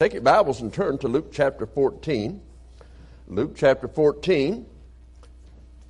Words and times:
Take 0.00 0.12
your 0.12 0.22
Bibles 0.22 0.60
and 0.60 0.72
turn 0.72 0.96
to 0.98 1.08
Luke 1.08 1.32
chapter 1.32 1.66
14. 1.66 2.40
Luke 3.26 3.56
chapter 3.56 3.88
14, 3.88 4.64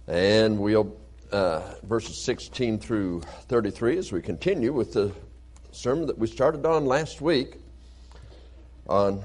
and 0.07 0.59
we'll, 0.59 0.97
uh, 1.31 1.75
verses 1.83 2.17
16 2.25 2.79
through 2.79 3.21
33 3.49 3.99
as 3.99 4.11
we 4.11 4.23
continue 4.23 4.73
with 4.73 4.95
the 4.95 5.13
sermon 5.73 6.07
that 6.07 6.17
we 6.17 6.27
started 6.27 6.65
on 6.65 6.87
last 6.87 7.21
week 7.21 7.59
on 8.89 9.23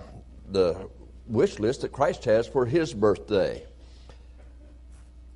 the 0.52 0.90
wish 1.28 1.60
list 1.60 1.80
that 1.80 1.94
Christ 1.94 2.26
has 2.26 2.46
for 2.46 2.66
his 2.66 2.94
birthday. 2.94 3.66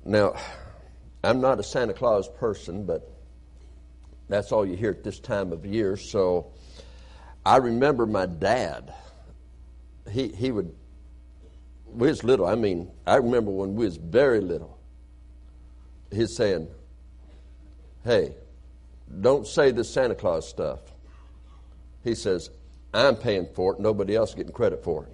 Now, 0.04 0.34
I'm 1.24 1.40
not 1.40 1.58
a 1.58 1.62
Santa 1.62 1.94
Claus 1.94 2.28
person, 2.28 2.84
but 2.84 3.10
that's 4.28 4.52
all 4.52 4.66
you 4.66 4.76
hear 4.76 4.90
at 4.90 5.04
this 5.04 5.18
time 5.18 5.54
of 5.54 5.64
year, 5.64 5.96
so 5.96 6.52
I 7.46 7.56
remember 7.56 8.04
my 8.04 8.26
dad 8.26 8.92
he, 10.10 10.28
he 10.28 10.50
would, 10.50 10.74
we 11.86 12.08
was 12.08 12.24
little, 12.24 12.46
I 12.46 12.54
mean, 12.54 12.90
I 13.06 13.16
remember 13.16 13.50
when 13.50 13.74
we 13.74 13.84
was 13.84 13.96
very 13.96 14.40
little, 14.40 14.78
he's 16.12 16.36
saying, 16.36 16.68
hey, 18.04 18.34
don't 19.20 19.46
say 19.46 19.70
this 19.70 19.90
Santa 19.90 20.14
Claus 20.14 20.48
stuff. 20.48 20.80
He 22.04 22.14
says, 22.14 22.50
I'm 22.92 23.16
paying 23.16 23.48
for 23.54 23.74
it, 23.74 23.80
nobody 23.80 24.16
else 24.16 24.34
getting 24.34 24.52
credit 24.52 24.84
for 24.84 25.04
it. 25.04 25.12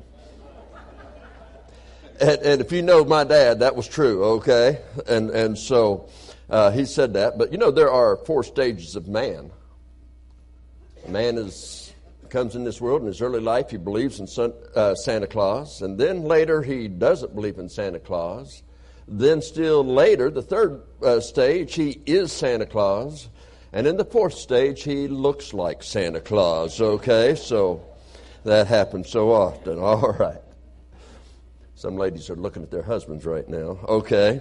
and, 2.20 2.42
and, 2.42 2.60
if 2.60 2.72
you 2.72 2.82
know 2.82 3.04
my 3.04 3.24
dad, 3.24 3.60
that 3.60 3.74
was 3.74 3.88
true, 3.88 4.24
okay? 4.24 4.80
And, 5.08 5.30
and 5.30 5.58
so 5.58 6.08
uh, 6.48 6.70
he 6.70 6.84
said 6.84 7.14
that. 7.14 7.38
But 7.38 7.52
you 7.52 7.58
know, 7.58 7.70
there 7.70 7.90
are 7.90 8.16
four 8.16 8.44
stages 8.44 8.96
of 8.96 9.08
man. 9.08 9.50
Man 11.08 11.36
is 11.36 11.83
comes 12.34 12.56
in 12.56 12.64
this 12.64 12.80
world 12.80 13.00
in 13.00 13.06
his 13.06 13.22
early 13.22 13.38
life, 13.38 13.70
he 13.70 13.77
believes 13.77 14.18
in 14.18 14.52
uh, 14.74 14.94
Santa 14.96 15.28
Claus, 15.28 15.82
and 15.82 15.96
then 15.96 16.24
later 16.24 16.62
he 16.62 16.88
doesn't 16.88 17.32
believe 17.32 17.58
in 17.58 17.68
Santa 17.68 18.00
Claus. 18.00 18.64
Then, 19.06 19.41
still 19.41 19.84
later, 19.84 20.30
the 20.30 20.42
third 20.42 20.82
uh, 21.00 21.20
stage, 21.20 21.76
he 21.76 22.00
is 22.06 22.32
Santa 22.32 22.66
Claus. 22.66 23.28
And 23.72 23.86
in 23.86 23.96
the 23.96 24.04
fourth 24.04 24.34
stage, 24.34 24.82
he 24.82 25.06
looks 25.06 25.54
like 25.54 25.84
Santa 25.84 26.20
Claus, 26.20 26.80
okay? 26.80 27.36
So 27.36 27.84
that 28.42 28.66
happens 28.66 29.10
so 29.10 29.30
often. 29.30 29.78
All 29.80 30.12
right. 30.19 30.42
Some 31.76 31.96
ladies 31.96 32.30
are 32.30 32.36
looking 32.36 32.64
at 32.64 32.70
their 32.72 32.82
husbands 32.82 33.24
right 33.24 33.48
now, 33.48 33.78
okay? 33.86 34.41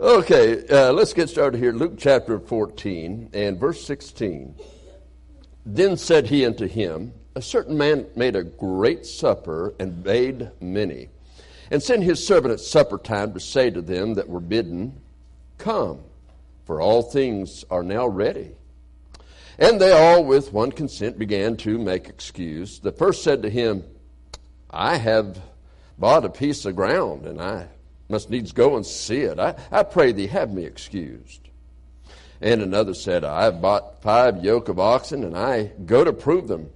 Okay, 0.00 0.66
uh, 0.68 0.92
let's 0.92 1.12
get 1.12 1.28
started 1.28 1.58
here. 1.58 1.72
Luke 1.72 1.94
chapter 1.98 2.40
14 2.40 3.30
and 3.32 3.60
verse 3.60 3.84
16. 3.84 4.56
Then 5.68 5.96
said 5.96 6.28
he 6.28 6.46
unto 6.46 6.68
him, 6.68 7.12
A 7.34 7.42
certain 7.42 7.76
man 7.76 8.06
made 8.14 8.36
a 8.36 8.44
great 8.44 9.04
supper 9.04 9.74
and 9.80 10.04
bade 10.04 10.50
many, 10.60 11.08
and 11.72 11.82
sent 11.82 12.04
his 12.04 12.24
servant 12.24 12.52
at 12.52 12.60
supper 12.60 12.98
time 12.98 13.34
to 13.34 13.40
say 13.40 13.70
to 13.70 13.82
them 13.82 14.14
that 14.14 14.28
were 14.28 14.40
bidden, 14.40 15.00
Come, 15.58 15.98
for 16.64 16.80
all 16.80 17.02
things 17.02 17.64
are 17.68 17.82
now 17.82 18.06
ready. 18.06 18.52
And 19.58 19.80
they 19.80 19.90
all 19.90 20.22
with 20.22 20.52
one 20.52 20.70
consent 20.70 21.18
began 21.18 21.56
to 21.58 21.78
make 21.78 22.08
excuse. 22.08 22.78
The 22.78 22.92
first 22.92 23.24
said 23.24 23.42
to 23.42 23.50
him, 23.50 23.82
I 24.70 24.98
have 24.98 25.40
bought 25.98 26.24
a 26.24 26.30
piece 26.30 26.64
of 26.64 26.76
ground, 26.76 27.26
and 27.26 27.40
I 27.40 27.66
must 28.08 28.30
needs 28.30 28.52
go 28.52 28.76
and 28.76 28.86
see 28.86 29.22
it. 29.22 29.40
I, 29.40 29.56
I 29.72 29.82
pray 29.82 30.12
thee, 30.12 30.28
have 30.28 30.52
me 30.52 30.64
excused. 30.64 31.45
And 32.40 32.60
another 32.60 32.94
said, 32.94 33.24
I 33.24 33.44
have 33.44 33.62
bought 33.62 34.02
five 34.02 34.44
yoke 34.44 34.68
of 34.68 34.78
oxen, 34.78 35.24
and 35.24 35.36
I 35.36 35.72
go 35.84 36.04
to 36.04 36.12
prove 36.12 36.48
them. 36.48 36.70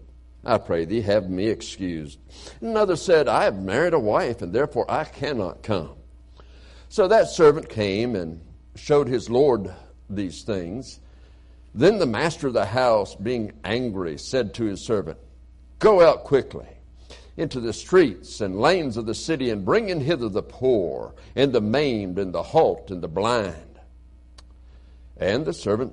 I 0.44 0.56
pray 0.56 0.86
thee, 0.86 1.02
have 1.02 1.28
me 1.28 1.48
excused. 1.48 2.18
Another 2.60 2.96
said, 2.96 3.28
I 3.28 3.44
have 3.44 3.62
married 3.62 3.92
a 3.92 3.98
wife, 3.98 4.40
and 4.40 4.52
therefore 4.52 4.90
I 4.90 5.04
cannot 5.04 5.62
come. 5.62 5.96
So 6.88 7.08
that 7.08 7.28
servant 7.28 7.68
came 7.68 8.16
and 8.16 8.40
showed 8.74 9.06
his 9.06 9.28
Lord 9.28 9.72
these 10.08 10.42
things. 10.42 10.98
Then 11.74 11.98
the 11.98 12.06
master 12.06 12.48
of 12.48 12.54
the 12.54 12.64
house, 12.64 13.14
being 13.14 13.52
angry, 13.62 14.16
said 14.18 14.54
to 14.54 14.64
his 14.64 14.80
servant, 14.80 15.18
Go 15.78 16.00
out 16.00 16.24
quickly 16.24 16.66
into 17.36 17.60
the 17.60 17.72
streets 17.72 18.40
and 18.40 18.60
lanes 18.60 18.96
of 18.96 19.06
the 19.06 19.14
city, 19.14 19.50
and 19.50 19.64
bring 19.64 19.90
in 19.90 20.00
hither 20.00 20.28
the 20.28 20.42
poor, 20.42 21.14
and 21.36 21.52
the 21.52 21.60
maimed, 21.60 22.18
and 22.18 22.32
the 22.32 22.42
halt, 22.42 22.90
and 22.90 23.02
the 23.02 23.08
blind 23.08 23.69
and 25.20 25.44
the 25.44 25.52
servant 25.52 25.92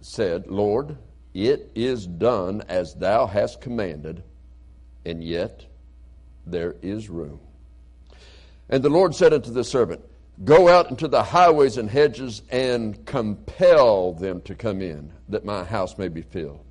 said, 0.00 0.46
Lord, 0.48 0.96
it 1.34 1.70
is 1.74 2.06
done 2.06 2.62
as 2.68 2.94
thou 2.94 3.26
hast 3.26 3.60
commanded, 3.60 4.22
and 5.04 5.22
yet 5.22 5.66
there 6.46 6.74
is 6.82 7.08
room. 7.08 7.38
And 8.68 8.82
the 8.82 8.90
Lord 8.90 9.14
said 9.14 9.32
unto 9.32 9.52
the 9.52 9.64
servant, 9.64 10.00
Go 10.44 10.68
out 10.68 10.90
into 10.90 11.06
the 11.06 11.22
highways 11.22 11.76
and 11.76 11.88
hedges 11.88 12.42
and 12.50 13.04
compel 13.04 14.12
them 14.14 14.40
to 14.42 14.54
come 14.54 14.80
in, 14.80 15.12
that 15.28 15.44
my 15.44 15.62
house 15.62 15.98
may 15.98 16.08
be 16.08 16.22
filled. 16.22 16.64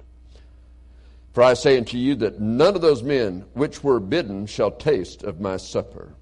For 1.34 1.44
I 1.44 1.54
say 1.54 1.78
unto 1.78 1.98
you 1.98 2.16
that 2.16 2.42
none 2.42 2.76
of 2.76 2.82
those 2.82 3.04
men 3.04 3.46
which 3.54 3.84
were 3.84 4.00
bidden 4.00 4.48
shall 4.48 4.72
taste 4.72 5.24
of 5.24 5.40
my 5.40 5.58
supper. 5.58 6.14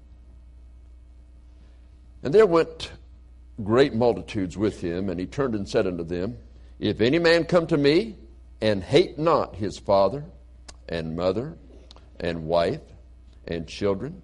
And 2.22 2.32
there 2.32 2.46
went 2.46 2.92
great 3.64 3.94
multitudes 3.94 4.56
with 4.56 4.80
him, 4.80 5.08
and 5.08 5.18
he 5.18 5.26
turned 5.26 5.54
and 5.54 5.68
said 5.68 5.86
unto 5.86 6.04
them, 6.04 6.38
If 6.78 7.00
any 7.00 7.18
man 7.18 7.44
come 7.44 7.66
to 7.68 7.76
me 7.76 8.16
and 8.60 8.82
hate 8.82 9.18
not 9.18 9.56
his 9.56 9.78
father 9.78 10.24
and 10.88 11.16
mother 11.16 11.56
and 12.18 12.44
wife 12.44 12.82
and 13.46 13.66
children 13.66 14.22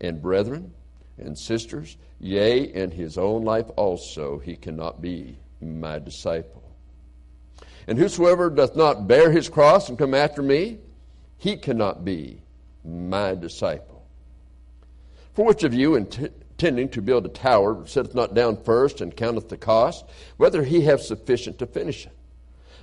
and 0.00 0.20
brethren 0.20 0.72
and 1.16 1.38
sisters, 1.38 1.96
yea, 2.20 2.72
and 2.72 2.92
his 2.92 3.18
own 3.18 3.44
life 3.44 3.66
also, 3.76 4.38
he 4.38 4.56
cannot 4.56 5.00
be 5.00 5.38
my 5.60 5.98
disciple. 5.98 6.62
And 7.86 7.98
whosoever 7.98 8.50
doth 8.50 8.76
not 8.76 9.08
bear 9.08 9.30
his 9.30 9.48
cross 9.48 9.88
and 9.88 9.98
come 9.98 10.14
after 10.14 10.42
me, 10.42 10.78
he 11.38 11.56
cannot 11.56 12.04
be 12.04 12.42
my 12.84 13.34
disciple. 13.34 14.06
For 15.32 15.44
which 15.44 15.64
of 15.64 15.72
you, 15.72 15.94
intending 16.58 16.88
to 16.88 17.00
build 17.00 17.24
a 17.24 17.28
tower, 17.28 17.86
setteth 17.86 18.16
not 18.16 18.34
down 18.34 18.56
first 18.64 19.00
and 19.00 19.16
counteth 19.16 19.48
the 19.48 19.56
cost, 19.56 20.04
whether 20.38 20.64
he 20.64 20.80
have 20.80 21.00
sufficient 21.00 21.56
to 21.56 21.66
finish 21.66 22.04
it. 22.04 22.12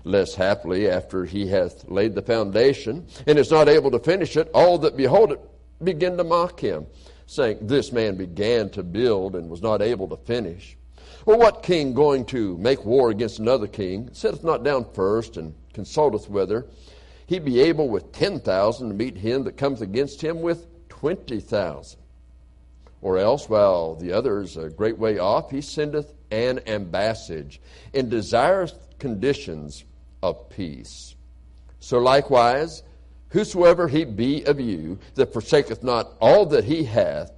Lest 0.06 0.38
happily, 0.38 0.90
after 0.90 1.25
he 1.25 1.47
hath 1.47 1.86
laid 1.90 2.16
the 2.16 2.22
foundation, 2.22 3.06
and 3.28 3.38
is 3.38 3.52
not 3.52 3.68
able 3.68 3.91
to 3.91 4.00
finish 4.00 4.38
it, 4.38 4.50
all 4.53 4.78
that 4.78 4.96
behold 4.96 5.34
it 5.34 5.41
begin 5.84 6.16
to 6.16 6.24
mock 6.24 6.62
him, 6.62 6.88
saying, 7.25 7.58
This 7.59 7.91
man 7.91 8.16
began 8.16 8.69
to 8.69 8.84
build 8.84 9.36
and 9.36 9.50
was 9.50 9.62
not 9.62 9.81
able 9.81 10.07
to 10.07 10.18
finish. 10.24 10.78
Or 11.25 11.38
what 11.38 11.62
king 11.62 11.94
going 11.94 12.24
to 12.28 12.57
make 12.57 12.86
war 12.86 13.09
against 13.09 13.40
another 13.40 13.68
king 13.68 14.09
setteth 14.13 14.46
not 14.46 14.63
down 14.63 14.86
first 14.94 15.36
and 15.36 15.53
consulteth 15.74 16.30
whether 16.30 16.66
he 17.25 17.40
be 17.40 17.59
able 17.59 17.90
with 17.90 18.13
ten 18.13 18.40
thousand 18.40 18.88
to 18.88 18.94
meet 18.94 19.18
him 19.18 19.44
that 19.44 19.57
cometh 19.57 19.81
against 19.81 20.24
him 20.24 20.42
with 20.42 20.66
twenty 20.88 21.42
thousand? 21.42 22.00
Or 23.05 23.19
else, 23.19 23.47
while 23.47 23.93
the 23.93 24.13
other 24.13 24.41
is 24.41 24.57
a 24.57 24.67
great 24.67 24.97
way 24.97 25.19
off, 25.19 25.51
he 25.51 25.61
sendeth 25.61 26.11
an 26.31 26.57
ambassage 26.66 27.59
and 27.93 28.09
desireth 28.09 28.73
conditions 28.97 29.83
of 30.23 30.49
peace. 30.49 31.13
So 31.79 31.99
likewise, 31.99 32.81
whosoever 33.29 33.88
he 33.88 34.05
be 34.05 34.44
of 34.45 34.59
you 34.59 34.97
that 35.13 35.33
forsaketh 35.33 35.83
not 35.83 36.13
all 36.19 36.47
that 36.47 36.63
he 36.63 36.83
hath, 36.83 37.31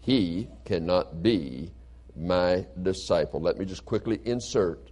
he 0.00 0.48
cannot 0.64 1.22
be 1.22 1.70
my 2.16 2.66
disciple. 2.82 3.40
Let 3.40 3.58
me 3.58 3.64
just 3.64 3.84
quickly 3.84 4.18
insert. 4.24 4.90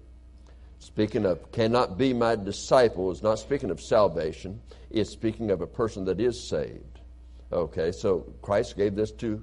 Speaking 0.78 1.26
of 1.26 1.50
cannot 1.50 1.98
be 1.98 2.14
my 2.14 2.36
disciple 2.36 3.10
is 3.10 3.24
not 3.24 3.40
speaking 3.40 3.72
of 3.72 3.80
salvation, 3.80 4.60
it's 4.88 5.10
speaking 5.10 5.50
of 5.50 5.62
a 5.62 5.66
person 5.66 6.04
that 6.04 6.20
is 6.20 6.40
saved. 6.40 7.00
Okay, 7.52 7.90
so 7.90 8.32
Christ 8.40 8.76
gave 8.76 8.94
this 8.94 9.10
to 9.10 9.42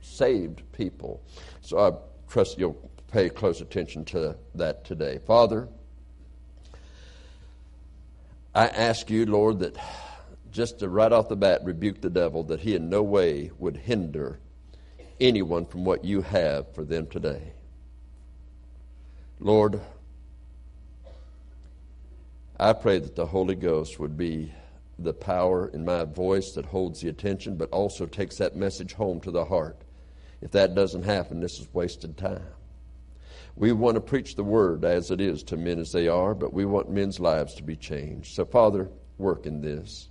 saved 0.00 0.62
people. 0.72 1.22
So 1.60 1.78
I 1.78 1.92
trust 2.30 2.58
you'll 2.58 2.90
pay 3.10 3.28
close 3.28 3.60
attention 3.60 4.04
to 4.06 4.36
that 4.54 4.84
today. 4.84 5.18
Father, 5.26 5.68
I 8.54 8.66
ask 8.66 9.10
you, 9.10 9.26
Lord, 9.26 9.60
that 9.60 9.76
just 10.50 10.80
to 10.80 10.88
right 10.88 11.12
off 11.12 11.28
the 11.28 11.36
bat 11.36 11.60
rebuke 11.64 12.00
the 12.00 12.10
devil 12.10 12.42
that 12.44 12.60
he 12.60 12.74
in 12.74 12.88
no 12.88 13.02
way 13.02 13.50
would 13.58 13.76
hinder 13.76 14.40
anyone 15.20 15.66
from 15.66 15.84
what 15.84 16.04
you 16.04 16.22
have 16.22 16.74
for 16.74 16.84
them 16.84 17.06
today. 17.06 17.52
Lord, 19.38 19.80
I 22.58 22.72
pray 22.72 22.98
that 22.98 23.16
the 23.16 23.26
Holy 23.26 23.54
Ghost 23.54 23.98
would 23.98 24.16
be 24.16 24.52
the 24.98 25.14
power 25.14 25.68
in 25.68 25.84
my 25.84 26.04
voice 26.04 26.52
that 26.52 26.66
holds 26.66 27.00
the 27.00 27.08
attention, 27.08 27.56
but 27.56 27.70
also 27.70 28.04
takes 28.04 28.36
that 28.36 28.56
message 28.56 28.92
home 28.94 29.20
to 29.20 29.30
the 29.30 29.46
heart. 29.46 29.80
If 30.42 30.52
that 30.52 30.74
doesn't 30.74 31.02
happen, 31.02 31.40
this 31.40 31.58
is 31.60 31.68
wasted 31.72 32.16
time. 32.16 32.46
We 33.56 33.72
want 33.72 33.96
to 33.96 34.00
preach 34.00 34.36
the 34.36 34.44
word 34.44 34.84
as 34.84 35.10
it 35.10 35.20
is 35.20 35.42
to 35.44 35.56
men 35.56 35.78
as 35.78 35.92
they 35.92 36.08
are, 36.08 36.34
but 36.34 36.54
we 36.54 36.64
want 36.64 36.90
men's 36.90 37.20
lives 37.20 37.54
to 37.56 37.62
be 37.62 37.76
changed. 37.76 38.34
So, 38.34 38.44
Father, 38.44 38.88
work 39.18 39.46
in 39.46 39.60
this. 39.60 40.08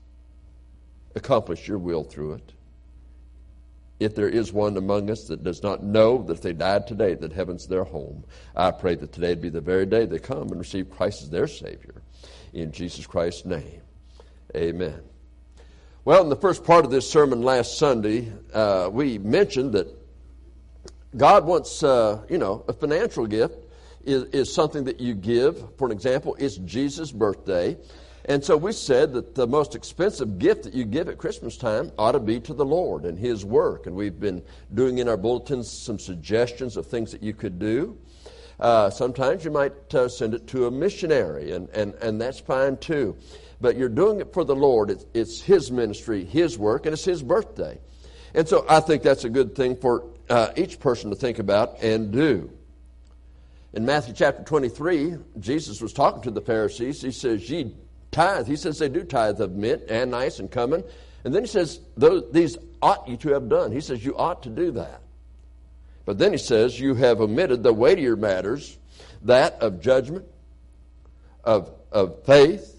accomplish 1.16 1.68
your 1.68 1.80
will 1.80 2.04
through 2.04 2.34
it. 2.34 2.54
If 4.00 4.16
there 4.16 4.30
is 4.30 4.54
one 4.54 4.78
among 4.78 5.10
us 5.10 5.26
that 5.26 5.44
does 5.44 5.62
not 5.62 5.84
know 5.84 6.24
that 6.24 6.34
if 6.34 6.42
they 6.42 6.54
died 6.54 6.88
today, 6.88 7.16
that 7.16 7.34
heaven's 7.34 7.68
their 7.68 7.84
home, 7.84 8.24
I 8.56 8.72
pray 8.72 8.96
that 8.96 9.12
today 9.12 9.36
be 9.36 9.50
the 9.50 9.60
very 9.60 9.86
day 9.86 10.06
they 10.06 10.20
come 10.20 10.44
and 10.44 10.58
receive 10.58 10.90
Christ 10.90 11.24
as 11.24 11.30
their 11.30 11.48
Savior. 11.48 12.02
In 12.54 12.72
Jesus 12.72 13.06
Christ's 13.06 13.46
name, 13.46 13.81
amen. 14.56 15.02
Well, 16.06 16.24
in 16.24 16.30
the 16.30 16.38
first 16.38 16.64
part 16.64 16.86
of 16.86 16.92
this 16.92 17.10
sermon 17.10 17.42
last 17.42 17.78
Sunday, 17.78 18.31
uh, 18.54 18.90
we 18.92 19.18
mentioned 19.18 19.74
that 19.74 19.99
God 21.17 21.45
wants, 21.45 21.81
uh, 21.83 22.21
you 22.29 22.38
know, 22.38 22.63
a 22.67 22.73
financial 22.73 23.25
gift 23.25 23.65
is, 24.06 24.23
is 24.25 24.53
something 24.53 24.83
that 24.83 25.00
you 25.00 25.15
give. 25.15 25.75
For 25.77 25.88
an 25.88 25.91
example, 25.91 26.35
it's 26.39 26.57
Jesus' 26.57 27.11
birthday. 27.11 27.77
And 28.25 28.44
so 28.44 28.56
we 28.56 28.73
said 28.73 29.13
that 29.13 29.33
the 29.33 29.47
most 29.47 29.73
expensive 29.73 30.38
gift 30.38 30.63
that 30.63 30.73
you 30.73 30.85
give 30.85 31.09
at 31.09 31.17
Christmas 31.17 31.57
time 31.57 31.91
ought 31.97 32.11
to 32.11 32.19
be 32.19 32.39
to 32.41 32.53
the 32.53 32.65
Lord 32.65 33.06
and 33.06 33.17
His 33.17 33.44
work. 33.44 33.88
And 33.88 33.95
we've 33.95 34.19
been 34.19 34.44
doing 34.73 35.00
in 35.00 35.07
our 35.07 35.17
bulletins 35.17 35.71
some 35.71 35.97
suggestions 35.97 36.77
of 36.77 36.85
things 36.85 37.11
that 37.11 37.23
you 37.23 37.33
could 37.33 37.57
do. 37.57 37.97
Uh, 38.59 38.89
sometimes 38.89 39.44
you 39.44 39.50
might 39.51 39.95
uh, 39.95 40.07
send 40.07 40.33
it 40.33 40.45
to 40.47 40.67
a 40.67 40.71
missionary, 40.71 41.53
and, 41.53 41.69
and, 41.69 41.95
and 41.95 42.19
that's 42.21 42.39
fine 42.39 42.77
too. 42.77 43.17
But 43.61 43.77
you're 43.77 43.89
doing 43.89 44.19
it 44.19 44.33
for 44.33 44.44
the 44.44 44.56
Lord. 44.56 44.91
It's, 44.91 45.06
it's 45.13 45.41
His 45.41 45.71
ministry, 45.71 46.23
His 46.23 46.59
work, 46.59 46.85
and 46.85 46.94
it's 46.94 47.06
His 47.06 47.23
birthday. 47.23 47.79
And 48.34 48.48
so 48.48 48.66
I 48.70 48.80
think 48.80 49.04
that's 49.04 49.24
a 49.24 49.30
good 49.30 49.56
thing 49.56 49.76
for 49.76 50.06
uh, 50.30 50.52
each 50.56 50.80
person 50.80 51.10
to 51.10 51.16
think 51.16 51.40
about 51.40 51.81
and 51.81 52.12
do. 52.12 52.52
In 53.74 53.86
Matthew 53.86 54.14
chapter 54.14 54.44
23, 54.44 55.16
Jesus 55.40 55.81
was 55.81 55.94
talking 55.94 56.22
to 56.24 56.31
the 56.31 56.42
Pharisees. 56.42 57.02
He 57.02 57.12
says, 57.12 57.50
Ye 57.50 57.76
tithe. 58.12 58.48
He 58.48 58.56
says 58.56 58.80
they 58.80 58.90
do 58.90 59.04
tithe 59.04 59.40
of 59.42 59.52
mint, 59.52 59.84
and 59.84 60.14
anise, 60.14 60.40
and 60.40 60.52
cumin. 60.52 60.84
And 61.24 61.34
then 61.34 61.44
he 61.44 61.48
says, 61.48 61.80
These 61.98 62.58
ought 62.81 63.08
you 63.08 63.18
to 63.18 63.30
have 63.30 63.50
done. 63.50 63.72
He 63.72 63.81
says, 63.81 64.04
You 64.04 64.18
ought 64.18 64.44
to 64.44 64.50
do 64.50 64.72
that. 64.72 65.02
But 66.06 66.18
then 66.18 66.31
he 66.31 66.38
says, 66.40 66.80
You 66.80 66.96
have 66.96 67.22
omitted 67.22 67.62
the 67.62 67.74
weightier 67.74 68.16
matters, 68.16 68.78
that 69.24 69.62
of 69.62 69.81
judgment, 69.81 70.26
of, 71.44 71.72
of 71.92 72.24
faith, 72.26 72.76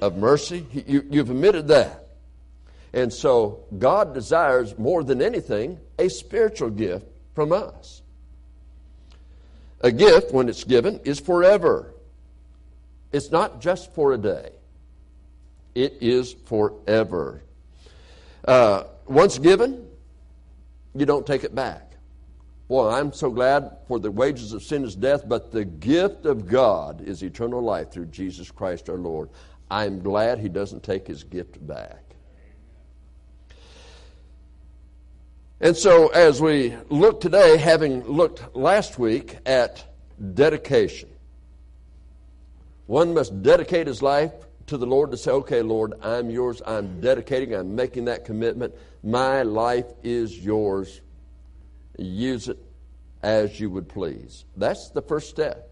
of 0.00 0.16
mercy. 0.16 0.66
You, 0.72 1.06
you've 1.08 1.30
omitted 1.30 1.68
that. 1.68 2.03
And 2.94 3.12
so 3.12 3.64
God 3.76 4.14
desires 4.14 4.78
more 4.78 5.02
than 5.02 5.20
anything 5.20 5.80
a 5.98 6.08
spiritual 6.08 6.70
gift 6.70 7.04
from 7.34 7.52
us. 7.52 8.02
A 9.80 9.90
gift, 9.90 10.32
when 10.32 10.48
it's 10.48 10.62
given, 10.62 11.00
is 11.04 11.18
forever. 11.18 11.92
It's 13.12 13.32
not 13.32 13.60
just 13.60 13.92
for 13.94 14.12
a 14.12 14.18
day, 14.18 14.52
it 15.74 15.98
is 16.00 16.32
forever. 16.46 17.42
Uh, 18.46 18.84
once 19.06 19.38
given, 19.38 19.88
you 20.94 21.04
don't 21.04 21.26
take 21.26 21.42
it 21.42 21.54
back. 21.54 21.92
Boy, 22.68 22.90
I'm 22.90 23.12
so 23.12 23.28
glad 23.28 23.76
for 23.88 23.98
the 23.98 24.10
wages 24.10 24.52
of 24.52 24.62
sin 24.62 24.84
is 24.84 24.94
death, 24.94 25.28
but 25.28 25.50
the 25.50 25.64
gift 25.64 26.26
of 26.26 26.46
God 26.46 27.02
is 27.02 27.22
eternal 27.22 27.60
life 27.60 27.90
through 27.90 28.06
Jesus 28.06 28.50
Christ 28.52 28.88
our 28.88 28.96
Lord. 28.96 29.30
I'm 29.70 30.00
glad 30.00 30.38
He 30.38 30.48
doesn't 30.48 30.84
take 30.84 31.08
His 31.08 31.24
gift 31.24 31.64
back. 31.66 32.04
And 35.60 35.76
so, 35.76 36.08
as 36.08 36.40
we 36.40 36.74
look 36.90 37.20
today, 37.20 37.56
having 37.56 38.02
looked 38.04 38.56
last 38.56 38.98
week 38.98 39.38
at 39.46 39.84
dedication, 40.34 41.08
one 42.86 43.14
must 43.14 43.42
dedicate 43.42 43.86
his 43.86 44.02
life 44.02 44.32
to 44.66 44.76
the 44.76 44.86
Lord 44.86 45.10
to 45.12 45.16
say, 45.16 45.30
okay, 45.30 45.62
Lord, 45.62 45.94
I'm 46.02 46.30
yours. 46.30 46.60
I'm 46.66 47.00
dedicating. 47.00 47.54
I'm 47.54 47.74
making 47.74 48.06
that 48.06 48.24
commitment. 48.24 48.74
My 49.02 49.42
life 49.42 49.86
is 50.02 50.38
yours. 50.38 51.00
Use 51.98 52.48
it 52.48 52.58
as 53.22 53.58
you 53.58 53.70
would 53.70 53.88
please. 53.88 54.44
That's 54.56 54.90
the 54.90 55.02
first 55.02 55.30
step. 55.30 55.70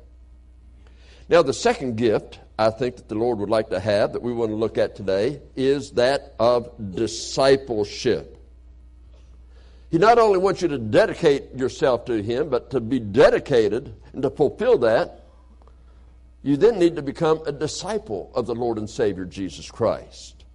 Now, 1.28 1.42
the 1.42 1.54
second 1.54 1.96
gift 1.96 2.38
I 2.58 2.70
think 2.70 2.96
that 2.96 3.08
the 3.08 3.14
Lord 3.14 3.38
would 3.38 3.50
like 3.50 3.70
to 3.70 3.80
have 3.80 4.12
that 4.12 4.22
we 4.22 4.32
want 4.32 4.50
to 4.50 4.56
look 4.56 4.78
at 4.78 4.94
today 4.94 5.40
is 5.56 5.92
that 5.92 6.34
of 6.38 6.70
discipleship. 6.94 8.38
He 9.92 9.98
not 9.98 10.18
only 10.18 10.38
wants 10.38 10.62
you 10.62 10.68
to 10.68 10.78
dedicate 10.78 11.54
yourself 11.54 12.06
to 12.06 12.22
Him, 12.22 12.48
but 12.48 12.70
to 12.70 12.80
be 12.80 12.98
dedicated 12.98 13.94
and 14.14 14.22
to 14.22 14.30
fulfill 14.30 14.78
that, 14.78 15.26
you 16.42 16.56
then 16.56 16.78
need 16.78 16.96
to 16.96 17.02
become 17.02 17.42
a 17.44 17.52
disciple 17.52 18.32
of 18.34 18.46
the 18.46 18.54
Lord 18.54 18.78
and 18.78 18.88
Savior 18.88 19.26
Jesus 19.26 19.70
Christ. 19.70 20.46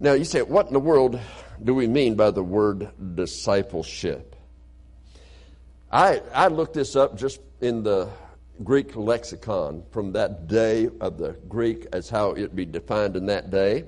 Now, 0.00 0.14
you 0.14 0.24
say, 0.24 0.42
what 0.42 0.66
in 0.66 0.72
the 0.72 0.80
world 0.80 1.20
do 1.62 1.72
we 1.72 1.86
mean 1.86 2.16
by 2.16 2.32
the 2.32 2.42
word 2.42 2.88
discipleship? 3.14 4.34
I, 5.92 6.20
I 6.34 6.48
looked 6.48 6.74
this 6.74 6.96
up 6.96 7.16
just 7.16 7.40
in 7.60 7.84
the 7.84 8.08
Greek 8.64 8.96
lexicon 8.96 9.84
from 9.92 10.14
that 10.14 10.48
day 10.48 10.88
of 11.00 11.16
the 11.16 11.36
Greek 11.48 11.86
as 11.92 12.10
how 12.10 12.32
it 12.32 12.56
be 12.56 12.64
defined 12.64 13.14
in 13.14 13.26
that 13.26 13.50
day. 13.52 13.84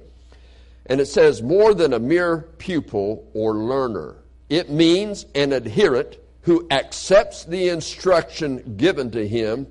And 0.87 1.01
it 1.01 1.07
says, 1.07 1.43
more 1.43 1.75
than 1.75 1.93
a 1.93 1.99
mere 1.99 2.49
pupil 2.59 3.31
or 3.35 3.55
learner. 3.55 4.17
It 4.49 4.71
means 4.71 5.27
an 5.35 5.53
adherent 5.53 6.19
who 6.43 6.67
accepts 6.71 7.45
the 7.45 7.69
instruction 7.69 8.77
given 8.77 9.11
to 9.13 9.27
him 9.27 9.67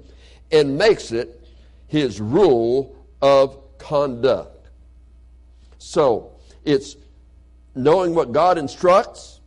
and 0.51 0.77
makes 0.77 1.11
it 1.11 1.47
his 1.87 2.21
rule 2.21 2.95
of 3.21 3.57
conduct. 3.77 4.69
So, 5.79 6.33
it's 6.63 6.95
knowing 7.73 8.13
what 8.13 8.31
God 8.31 8.57
instructs, 8.57 9.39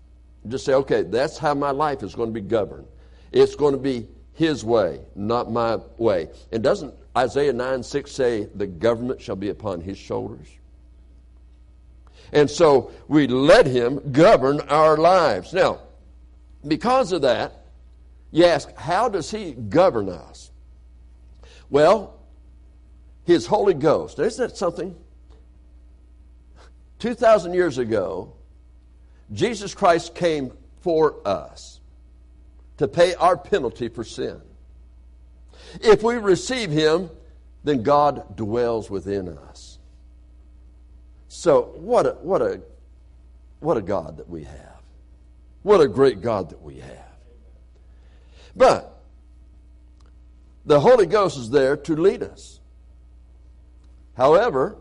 just 0.48 0.64
say, 0.64 0.74
okay, 0.74 1.02
that's 1.02 1.38
how 1.38 1.54
my 1.54 1.70
life 1.70 2.02
is 2.02 2.14
going 2.14 2.30
to 2.30 2.32
be 2.32 2.46
governed. 2.46 2.86
It's 3.30 3.54
going 3.54 3.72
to 3.74 3.80
be 3.80 4.08
His 4.34 4.64
way, 4.64 5.00
not 5.14 5.50
my 5.50 5.78
way. 5.98 6.28
And 6.50 6.62
doesn't 6.62 6.94
Isaiah 7.16 7.52
9 7.52 7.82
6 7.82 8.10
say, 8.10 8.48
the 8.54 8.66
government 8.66 9.20
shall 9.20 9.36
be 9.36 9.50
upon 9.50 9.80
His 9.80 9.98
shoulders? 9.98 10.48
And 12.32 12.50
so 12.50 12.90
we 13.08 13.26
let 13.26 13.66
Him 13.66 14.12
govern 14.12 14.60
our 14.62 14.96
lives. 14.96 15.52
Now, 15.52 15.80
because 16.66 17.12
of 17.12 17.22
that, 17.22 17.66
you 18.30 18.46
ask, 18.46 18.74
how 18.76 19.08
does 19.08 19.30
He 19.30 19.52
govern 19.52 20.08
us? 20.08 20.50
Well, 21.68 22.18
His 23.24 23.46
Holy 23.46 23.74
Ghost. 23.74 24.18
Isn't 24.18 24.48
that 24.48 24.56
something? 24.56 24.96
2,000 27.00 27.52
years 27.52 27.78
ago, 27.78 28.32
Jesus 29.32 29.74
Christ 29.74 30.14
came 30.14 30.52
for 30.80 31.16
us 31.26 31.80
to 32.78 32.88
pay 32.88 33.14
our 33.14 33.36
penalty 33.36 33.88
for 33.88 34.04
sin. 34.04 34.40
If 35.80 36.02
we 36.02 36.14
receive 36.14 36.70
Him, 36.70 37.10
then 37.64 37.82
God 37.82 38.36
dwells 38.36 38.90
within 38.90 39.28
us. 39.28 39.51
So 41.34 41.72
what 41.76 42.04
a, 42.04 42.10
what 42.20 42.42
a, 42.42 42.60
what 43.60 43.78
a 43.78 43.80
God 43.80 44.18
that 44.18 44.28
we 44.28 44.44
have. 44.44 44.82
What 45.62 45.80
a 45.80 45.88
great 45.88 46.20
God 46.20 46.50
that 46.50 46.60
we 46.60 46.76
have. 46.76 47.16
But 48.54 49.00
the 50.66 50.78
Holy 50.78 51.06
Ghost 51.06 51.38
is 51.38 51.48
there 51.48 51.74
to 51.78 51.96
lead 51.96 52.22
us. 52.22 52.60
However, 54.14 54.76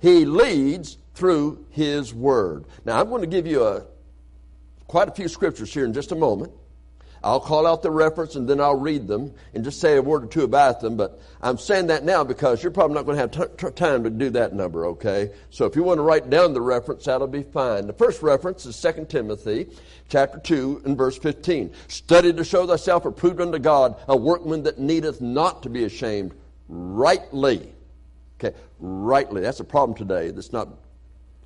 He 0.00 0.24
leads 0.24 0.98
through 1.14 1.64
His 1.70 2.12
Word. 2.12 2.64
Now, 2.84 3.00
I'm 3.00 3.08
going 3.08 3.20
to 3.20 3.28
give 3.28 3.46
you 3.46 3.64
a, 3.64 3.84
quite 4.88 5.06
a 5.06 5.12
few 5.12 5.28
scriptures 5.28 5.72
here 5.72 5.84
in 5.84 5.92
just 5.92 6.10
a 6.10 6.16
moment. 6.16 6.52
I'll 7.22 7.40
call 7.40 7.66
out 7.66 7.82
the 7.82 7.90
reference 7.90 8.36
and 8.36 8.48
then 8.48 8.60
I'll 8.60 8.78
read 8.78 9.08
them 9.08 9.32
and 9.54 9.64
just 9.64 9.80
say 9.80 9.96
a 9.96 10.02
word 10.02 10.24
or 10.24 10.26
two 10.26 10.44
about 10.44 10.80
them. 10.80 10.96
But 10.96 11.20
I'm 11.42 11.58
saying 11.58 11.88
that 11.88 12.04
now 12.04 12.24
because 12.24 12.62
you're 12.62 12.72
probably 12.72 12.94
not 12.94 13.06
going 13.06 13.16
to 13.16 13.20
have 13.22 13.30
t- 13.30 13.66
t- 13.66 13.72
time 13.72 14.04
to 14.04 14.10
do 14.10 14.30
that 14.30 14.54
number, 14.54 14.86
okay? 14.86 15.30
So 15.50 15.66
if 15.66 15.74
you 15.74 15.82
want 15.82 15.98
to 15.98 16.02
write 16.02 16.30
down 16.30 16.52
the 16.52 16.60
reference, 16.60 17.04
that'll 17.04 17.26
be 17.26 17.42
fine. 17.42 17.86
The 17.86 17.92
first 17.92 18.22
reference 18.22 18.66
is 18.66 18.80
2 18.80 19.06
Timothy 19.08 19.68
chapter 20.08 20.38
2 20.38 20.82
and 20.84 20.96
verse 20.96 21.18
15. 21.18 21.72
Study 21.88 22.32
to 22.32 22.44
show 22.44 22.66
thyself 22.66 23.04
approved 23.04 23.40
unto 23.40 23.58
God, 23.58 23.96
a 24.08 24.16
workman 24.16 24.62
that 24.62 24.78
needeth 24.78 25.20
not 25.20 25.64
to 25.64 25.70
be 25.70 25.84
ashamed, 25.84 26.34
rightly. 26.68 27.72
Okay, 28.38 28.56
rightly. 28.78 29.40
That's 29.40 29.60
a 29.60 29.64
problem 29.64 29.96
today 29.96 30.30
that's 30.30 30.52
not 30.52 30.68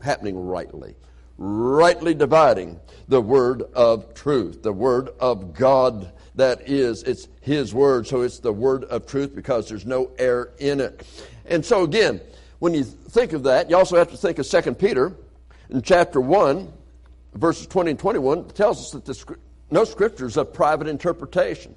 happening 0.02 0.36
rightly 0.36 0.94
rightly 1.38 2.14
dividing 2.14 2.80
the 3.08 3.20
word 3.20 3.62
of 3.74 4.14
truth, 4.14 4.62
the 4.62 4.72
word 4.72 5.10
of 5.20 5.54
God 5.54 6.12
that 6.34 6.68
is. 6.68 7.02
It's 7.02 7.28
His 7.40 7.74
word, 7.74 8.06
so 8.06 8.22
it's 8.22 8.38
the 8.38 8.52
word 8.52 8.84
of 8.84 9.06
truth 9.06 9.34
because 9.34 9.68
there's 9.68 9.86
no 9.86 10.10
error 10.18 10.52
in 10.58 10.80
it. 10.80 11.06
And 11.46 11.64
so 11.64 11.82
again, 11.82 12.20
when 12.58 12.74
you 12.74 12.84
think 12.84 13.32
of 13.32 13.42
that, 13.44 13.68
you 13.68 13.76
also 13.76 13.96
have 13.96 14.10
to 14.10 14.16
think 14.16 14.38
of 14.38 14.46
2 14.46 14.74
Peter 14.74 15.12
in 15.70 15.82
chapter 15.82 16.20
1, 16.20 16.72
verses 17.34 17.66
20 17.66 17.90
and 17.92 17.98
21, 17.98 18.48
tells 18.50 18.78
us 18.78 18.90
that 18.92 19.04
the, 19.04 19.36
no 19.70 19.84
scripture 19.84 20.26
is 20.26 20.36
of 20.36 20.52
private 20.52 20.86
interpretation. 20.86 21.74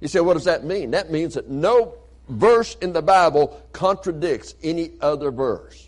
You 0.00 0.08
say, 0.08 0.20
what 0.20 0.34
does 0.34 0.44
that 0.44 0.64
mean? 0.64 0.92
That 0.92 1.10
means 1.10 1.34
that 1.34 1.48
no 1.48 1.94
verse 2.28 2.76
in 2.80 2.92
the 2.92 3.02
Bible 3.02 3.62
contradicts 3.72 4.54
any 4.62 4.92
other 5.00 5.30
verse. 5.30 5.85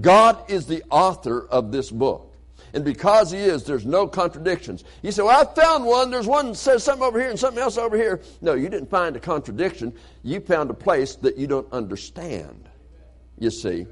God 0.00 0.50
is 0.50 0.66
the 0.66 0.82
author 0.90 1.46
of 1.46 1.72
this 1.72 1.90
book. 1.90 2.34
And 2.74 2.84
because 2.84 3.30
He 3.30 3.38
is, 3.38 3.64
there's 3.64 3.86
no 3.86 4.06
contradictions. 4.06 4.84
You 5.02 5.10
say, 5.10 5.22
Well, 5.22 5.40
I 5.40 5.54
found 5.54 5.84
one. 5.84 6.10
There's 6.10 6.26
one 6.26 6.48
that 6.48 6.56
says 6.56 6.84
something 6.84 7.06
over 7.06 7.18
here 7.18 7.30
and 7.30 7.38
something 7.38 7.62
else 7.62 7.78
over 7.78 7.96
here. 7.96 8.20
No, 8.40 8.54
you 8.54 8.68
didn't 8.68 8.90
find 8.90 9.16
a 9.16 9.20
contradiction. 9.20 9.94
You 10.22 10.40
found 10.40 10.70
a 10.70 10.74
place 10.74 11.16
that 11.16 11.38
you 11.38 11.46
don't 11.46 11.70
understand. 11.72 12.68
You 13.38 13.50
see, 13.50 13.86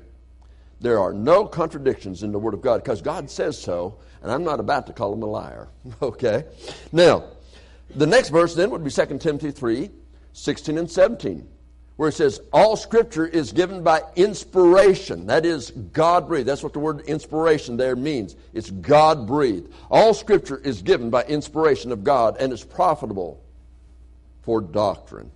there 0.80 0.98
are 0.98 1.12
no 1.12 1.46
contradictions 1.46 2.22
in 2.22 2.32
the 2.32 2.38
Word 2.38 2.54
of 2.54 2.60
God 2.60 2.82
because 2.82 3.00
God 3.00 3.30
says 3.30 3.58
so, 3.58 3.98
and 4.22 4.30
I'm 4.30 4.44
not 4.44 4.60
about 4.60 4.86
to 4.88 4.92
call 4.92 5.12
him 5.12 5.22
a 5.22 5.26
liar. 5.26 5.68
okay? 6.02 6.44
Now, 6.92 7.24
the 7.94 8.06
next 8.06 8.28
verse 8.28 8.54
then 8.54 8.70
would 8.70 8.84
be 8.84 8.90
2 8.90 9.18
Timothy 9.18 9.50
3 9.50 9.90
16 10.32 10.76
and 10.76 10.90
17 10.90 11.48
where 11.96 12.10
it 12.10 12.12
says, 12.12 12.40
All 12.52 12.76
scripture 12.76 13.26
is 13.26 13.52
given 13.52 13.82
by 13.82 14.02
inspiration. 14.16 15.26
That 15.26 15.46
is 15.46 15.70
God 15.70 16.28
breathed. 16.28 16.48
That's 16.48 16.62
what 16.62 16.72
the 16.72 16.78
word 16.78 17.00
inspiration 17.02 17.76
there 17.76 17.96
means. 17.96 18.36
It's 18.52 18.70
God 18.70 19.26
breathed. 19.26 19.72
All 19.90 20.14
scripture 20.14 20.58
is 20.58 20.82
given 20.82 21.10
by 21.10 21.24
inspiration 21.24 21.92
of 21.92 22.04
God 22.04 22.36
and 22.38 22.52
is 22.52 22.62
profitable 22.62 23.42
for 24.42 24.60
doctrine. 24.60 25.30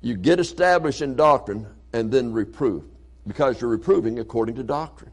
You 0.00 0.16
get 0.16 0.38
established 0.38 1.02
in 1.02 1.16
doctrine 1.16 1.66
and 1.92 2.10
then 2.10 2.32
reprove 2.32 2.84
because 3.26 3.60
you're 3.60 3.70
reproving 3.70 4.20
according 4.20 4.54
to 4.56 4.62
doctrine. 4.62 5.10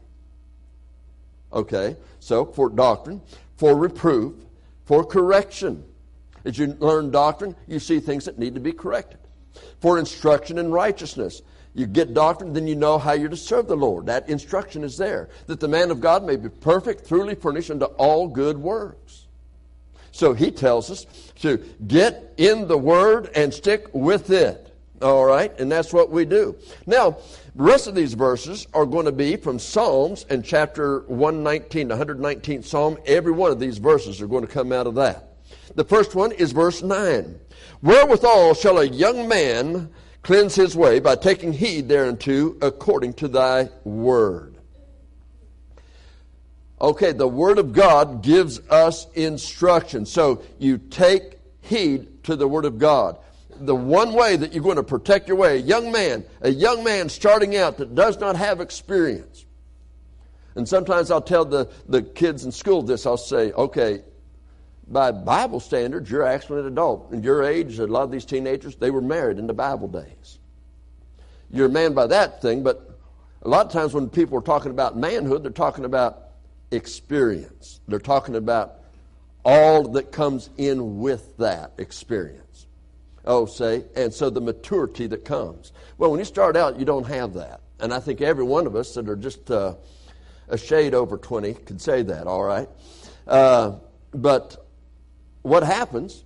Okay, 1.52 1.96
so 2.20 2.44
for 2.44 2.68
doctrine, 2.68 3.20
for 3.56 3.76
reproof, 3.76 4.34
for 4.84 5.04
correction 5.04 5.84
as 6.46 6.58
you 6.58 6.68
learn 6.78 7.10
doctrine, 7.10 7.56
you 7.66 7.78
see 7.78 7.98
things 8.00 8.24
that 8.24 8.38
need 8.38 8.54
to 8.54 8.60
be 8.60 8.72
corrected. 8.72 9.18
For 9.80 9.98
instruction 9.98 10.58
in 10.58 10.70
righteousness, 10.70 11.42
you 11.74 11.86
get 11.86 12.14
doctrine, 12.14 12.52
then 12.52 12.66
you 12.66 12.74
know 12.74 12.98
how 12.98 13.12
you're 13.12 13.28
to 13.28 13.36
serve 13.36 13.68
the 13.68 13.76
Lord. 13.76 14.06
That 14.06 14.28
instruction 14.30 14.84
is 14.84 14.96
there. 14.96 15.28
That 15.46 15.60
the 15.60 15.68
man 15.68 15.90
of 15.90 16.00
God 16.00 16.24
may 16.24 16.36
be 16.36 16.48
perfect, 16.48 17.06
truly 17.06 17.34
furnished 17.34 17.70
unto 17.70 17.84
all 17.84 18.28
good 18.28 18.56
works. 18.56 19.26
So 20.12 20.32
he 20.32 20.50
tells 20.50 20.90
us 20.90 21.04
to 21.40 21.58
get 21.86 22.32
in 22.38 22.68
the 22.68 22.78
Word 22.78 23.30
and 23.34 23.52
stick 23.52 23.88
with 23.92 24.30
it. 24.30 24.74
All 25.02 25.26
right? 25.26 25.58
And 25.60 25.70
that's 25.70 25.92
what 25.92 26.10
we 26.10 26.24
do. 26.24 26.56
Now, 26.86 27.18
the 27.54 27.62
rest 27.62 27.86
of 27.86 27.94
these 27.94 28.14
verses 28.14 28.66
are 28.72 28.86
going 28.86 29.04
to 29.04 29.12
be 29.12 29.36
from 29.36 29.58
Psalms 29.58 30.24
and 30.30 30.42
chapter 30.42 31.00
119, 31.08 31.88
the 31.88 31.96
119th 31.96 32.64
Psalm. 32.64 32.96
Every 33.04 33.32
one 33.32 33.50
of 33.50 33.60
these 33.60 33.76
verses 33.76 34.22
are 34.22 34.26
going 34.26 34.46
to 34.46 34.52
come 34.52 34.72
out 34.72 34.86
of 34.86 34.94
that. 34.94 35.35
The 35.74 35.84
first 35.84 36.14
one 36.14 36.32
is 36.32 36.52
verse 36.52 36.82
9. 36.82 37.38
Wherewithal 37.82 38.54
shall 38.54 38.78
a 38.78 38.84
young 38.84 39.28
man 39.28 39.90
cleanse 40.22 40.54
his 40.54 40.76
way 40.76 40.98
by 40.98 41.16
taking 41.16 41.52
heed 41.52 41.88
thereunto 41.88 42.56
according 42.60 43.14
to 43.14 43.28
thy 43.28 43.68
word. 43.84 44.56
Okay, 46.80 47.12
the 47.12 47.28
word 47.28 47.58
of 47.58 47.72
God 47.72 48.22
gives 48.22 48.60
us 48.68 49.06
instruction. 49.14 50.04
So 50.04 50.42
you 50.58 50.78
take 50.78 51.38
heed 51.62 52.24
to 52.24 52.36
the 52.36 52.46
word 52.46 52.64
of 52.64 52.78
God. 52.78 53.18
The 53.58 53.74
one 53.74 54.12
way 54.12 54.36
that 54.36 54.52
you're 54.52 54.62
going 54.62 54.76
to 54.76 54.82
protect 54.82 55.28
your 55.28 55.38
way, 55.38 55.56
a 55.56 55.60
young 55.60 55.90
man, 55.90 56.24
a 56.42 56.50
young 56.50 56.84
man 56.84 57.08
starting 57.08 57.56
out 57.56 57.78
that 57.78 57.94
does 57.94 58.20
not 58.20 58.36
have 58.36 58.60
experience. 58.60 59.46
And 60.54 60.68
sometimes 60.68 61.10
I'll 61.10 61.22
tell 61.22 61.44
the, 61.44 61.70
the 61.88 62.02
kids 62.02 62.44
in 62.44 62.52
school 62.52 62.82
this, 62.82 63.06
I'll 63.06 63.16
say, 63.16 63.52
okay, 63.52 64.02
by 64.88 65.10
Bible 65.10 65.60
standards, 65.60 66.10
you're 66.10 66.24
actually 66.24 66.60
an 66.60 66.66
adult. 66.66 67.12
In 67.12 67.22
your 67.22 67.42
age, 67.42 67.78
a 67.78 67.86
lot 67.86 68.02
of 68.02 68.10
these 68.10 68.24
teenagers, 68.24 68.76
they 68.76 68.90
were 68.90 69.00
married 69.00 69.38
in 69.38 69.46
the 69.46 69.54
Bible 69.54 69.88
days. 69.88 70.38
You're 71.50 71.66
a 71.66 71.70
man 71.70 71.92
by 71.92 72.06
that 72.08 72.40
thing, 72.42 72.62
but 72.62 72.98
a 73.42 73.48
lot 73.48 73.66
of 73.66 73.72
times 73.72 73.94
when 73.94 74.08
people 74.08 74.38
are 74.38 74.42
talking 74.42 74.70
about 74.70 74.96
manhood, 74.96 75.42
they're 75.42 75.50
talking 75.50 75.84
about 75.84 76.30
experience. 76.70 77.80
They're 77.88 77.98
talking 77.98 78.36
about 78.36 78.80
all 79.44 79.88
that 79.90 80.12
comes 80.12 80.50
in 80.56 80.98
with 80.98 81.36
that 81.38 81.72
experience. 81.78 82.66
Oh, 83.24 83.46
say, 83.46 83.84
and 83.96 84.12
so 84.12 84.30
the 84.30 84.40
maturity 84.40 85.06
that 85.08 85.24
comes. 85.24 85.72
Well, 85.98 86.10
when 86.10 86.18
you 86.18 86.24
start 86.24 86.56
out, 86.56 86.78
you 86.78 86.84
don't 86.84 87.06
have 87.06 87.34
that. 87.34 87.60
And 87.80 87.92
I 87.92 88.00
think 88.00 88.20
every 88.20 88.44
one 88.44 88.66
of 88.66 88.76
us 88.76 88.94
that 88.94 89.08
are 89.08 89.16
just 89.16 89.50
uh, 89.50 89.74
a 90.48 90.56
shade 90.56 90.94
over 90.94 91.16
20 91.16 91.54
can 91.54 91.78
say 91.78 92.02
that, 92.02 92.26
all 92.26 92.42
right? 92.42 92.68
Uh, 93.26 93.72
but 94.12 94.65
what 95.46 95.62
happens 95.62 96.24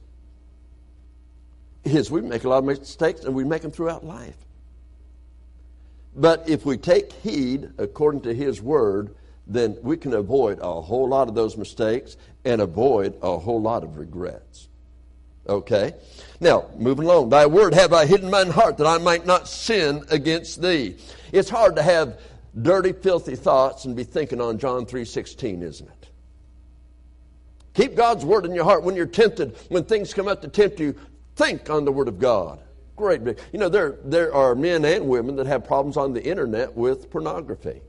is 1.85 2.11
we 2.11 2.23
make 2.23 2.45
a 2.45 2.49
lot 2.49 2.59
of 2.59 2.65
mistakes 2.65 3.25
and 3.25 3.35
we 3.35 3.45
make 3.45 3.63
them 3.63 3.71
throughout 3.71 4.05
life. 4.05 4.37
But 6.17 6.49
if 6.49 6.65
we 6.65 6.77
take 6.77 7.13
heed 7.13 7.71
according 7.79 8.23
to 8.23 8.35
His 8.35 8.61
Word, 8.61 9.15
then 9.47 9.77
we 9.83 9.97
can 9.97 10.15
avoid 10.15 10.59
a 10.61 10.81
whole 10.81 11.09
lot 11.09 11.29
of 11.29 11.35
those 11.35 11.57
mistakes 11.57 12.17
and 12.45 12.61
avoid 12.61 13.15
a 13.23 13.39
whole 13.39 13.61
lot 13.61 13.85
of 13.85 13.99
regrets. 13.99 14.69
Okay? 15.49 15.95
Now, 16.41 16.67
moving 16.79 17.07
along. 17.07 17.29
Thy 17.31 17.47
word 17.47 17.75
have 17.75 17.93
I 17.93 18.07
hidden 18.07 18.31
mine 18.31 18.51
heart 18.51 18.79
that 18.79 18.87
I 18.87 18.99
might 18.99 19.27
not 19.27 19.49
sin 19.49 20.05
against 20.11 20.63
thee. 20.63 20.97
It's 21.33 21.51
hard 21.51 21.77
to 21.77 21.83
have 21.83 22.21
dirty, 22.61 22.93
filthy 22.93 23.37
thoughts 23.37 23.85
and 23.85 23.95
be 23.95 24.05
thinking 24.05 24.41
on 24.41 24.59
John 24.59 24.87
3.16, 24.87 25.63
isn't 25.63 25.89
it? 25.89 26.00
Keep 27.75 27.95
God's 27.95 28.25
word 28.25 28.45
in 28.45 28.55
your 28.55 28.65
heart 28.65 28.83
when 28.83 28.97
you're 28.97 29.07
tempted, 29.07 29.57
when 29.69 29.85
things 29.85 30.13
come 30.13 30.29
up 30.29 30.43
to 30.43 30.49
tempt 30.49 30.81
you. 30.81 30.95
Think 31.37 31.71
on 31.71 31.85
the 31.85 31.93
word 31.93 32.09
of 32.09 32.19
God. 32.19 32.61
Great. 32.97 33.23
You 33.53 33.59
know, 33.59 33.69
there, 33.69 33.97
there 34.05 34.35
are 34.35 34.55
men 34.55 34.85
and 34.85 35.09
women 35.09 35.37
that 35.37 35.47
have 35.47 35.65
problems 35.65 35.97
on 35.97 36.13
the 36.13 36.23
internet 36.23 36.75
with 36.75 37.11
pornography. 37.11 37.81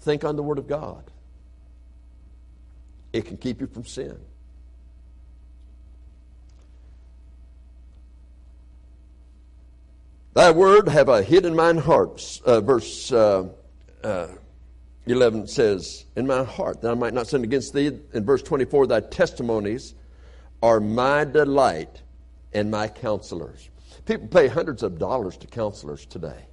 Think 0.00 0.24
on 0.24 0.36
the 0.36 0.42
word 0.42 0.58
of 0.58 0.66
God. 0.66 1.04
It 3.12 3.24
can 3.24 3.36
keep 3.36 3.60
you 3.60 3.66
from 3.66 3.84
sin. 3.84 4.18
Thy 10.34 10.50
word 10.50 10.88
have 10.88 11.08
I 11.08 11.22
hid 11.22 11.46
in 11.46 11.56
mine 11.56 11.78
heart. 11.78 12.40
Uh, 12.44 12.60
verse 12.60 13.10
uh, 13.10 13.48
uh, 14.04 14.28
11 15.06 15.46
says, 15.46 16.04
In 16.16 16.26
my 16.26 16.44
heart, 16.44 16.82
that 16.82 16.90
I 16.90 16.94
might 16.94 17.14
not 17.14 17.26
sin 17.26 17.44
against 17.44 17.72
thee. 17.72 17.98
In 18.12 18.24
verse 18.24 18.42
24, 18.42 18.86
thy 18.86 19.00
testimonies 19.00 19.94
are 20.62 20.80
my 20.80 21.24
delight 21.24 22.02
and 22.52 22.70
my 22.70 22.88
counselors. 22.88 23.70
People 24.04 24.28
pay 24.28 24.48
hundreds 24.48 24.82
of 24.82 24.98
dollars 24.98 25.36
to 25.38 25.46
counselors 25.46 26.06
today. 26.06 26.46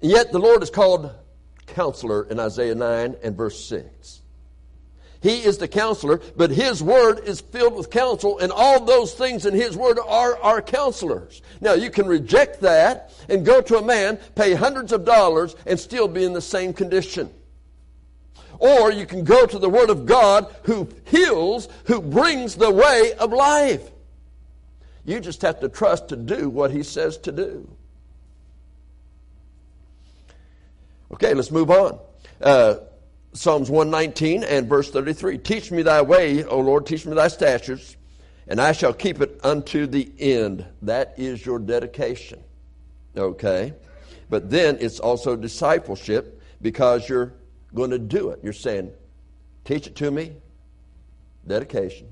Yet 0.00 0.32
the 0.32 0.38
Lord 0.38 0.62
is 0.62 0.70
called 0.70 1.14
counselor 1.66 2.24
in 2.24 2.38
Isaiah 2.38 2.74
9 2.74 3.16
and 3.22 3.36
verse 3.36 3.64
6. 3.66 4.22
He 5.20 5.42
is 5.42 5.58
the 5.58 5.66
counselor, 5.66 6.20
but 6.36 6.50
His 6.50 6.82
Word 6.82 7.20
is 7.24 7.40
filled 7.40 7.74
with 7.74 7.90
counsel, 7.90 8.38
and 8.38 8.52
all 8.52 8.84
those 8.84 9.14
things 9.14 9.46
in 9.46 9.54
His 9.54 9.76
Word 9.76 9.98
are 9.98 10.38
our 10.38 10.62
counselors. 10.62 11.42
Now, 11.60 11.72
you 11.72 11.90
can 11.90 12.06
reject 12.06 12.60
that 12.60 13.12
and 13.28 13.44
go 13.44 13.60
to 13.62 13.78
a 13.78 13.82
man, 13.82 14.18
pay 14.36 14.54
hundreds 14.54 14.92
of 14.92 15.04
dollars, 15.04 15.56
and 15.66 15.78
still 15.78 16.06
be 16.06 16.24
in 16.24 16.34
the 16.34 16.40
same 16.40 16.72
condition. 16.72 17.30
Or 18.60 18.92
you 18.92 19.06
can 19.06 19.24
go 19.24 19.44
to 19.46 19.58
the 19.58 19.68
Word 19.68 19.90
of 19.90 20.06
God 20.06 20.54
who 20.64 20.88
heals, 21.04 21.68
who 21.86 22.00
brings 22.00 22.54
the 22.54 22.70
way 22.70 23.12
of 23.18 23.32
life. 23.32 23.90
You 25.04 25.20
just 25.20 25.42
have 25.42 25.60
to 25.60 25.68
trust 25.68 26.08
to 26.08 26.16
do 26.16 26.48
what 26.48 26.70
He 26.70 26.82
says 26.82 27.16
to 27.18 27.32
do. 27.32 27.68
Okay, 31.12 31.34
let's 31.34 31.50
move 31.50 31.70
on. 31.70 31.98
Uh, 32.40 32.76
Psalms 33.38 33.70
119 33.70 34.42
and 34.42 34.68
verse 34.68 34.90
33. 34.90 35.38
Teach 35.38 35.70
me 35.70 35.82
thy 35.82 36.02
way, 36.02 36.42
O 36.42 36.58
Lord, 36.58 36.86
teach 36.86 37.06
me 37.06 37.14
thy 37.14 37.28
statutes, 37.28 37.96
and 38.48 38.60
I 38.60 38.72
shall 38.72 38.92
keep 38.92 39.20
it 39.20 39.38
unto 39.44 39.86
the 39.86 40.12
end. 40.18 40.66
That 40.82 41.14
is 41.16 41.46
your 41.46 41.60
dedication. 41.60 42.42
Okay? 43.16 43.74
But 44.28 44.50
then 44.50 44.78
it's 44.80 44.98
also 44.98 45.36
discipleship 45.36 46.42
because 46.62 47.08
you're 47.08 47.32
going 47.76 47.90
to 47.90 47.98
do 48.00 48.30
it. 48.30 48.40
You're 48.42 48.52
saying, 48.52 48.90
teach 49.64 49.86
it 49.86 49.94
to 49.96 50.10
me, 50.10 50.32
dedication, 51.46 52.08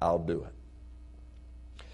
I'll 0.00 0.18
do 0.18 0.44
it. 0.44 1.84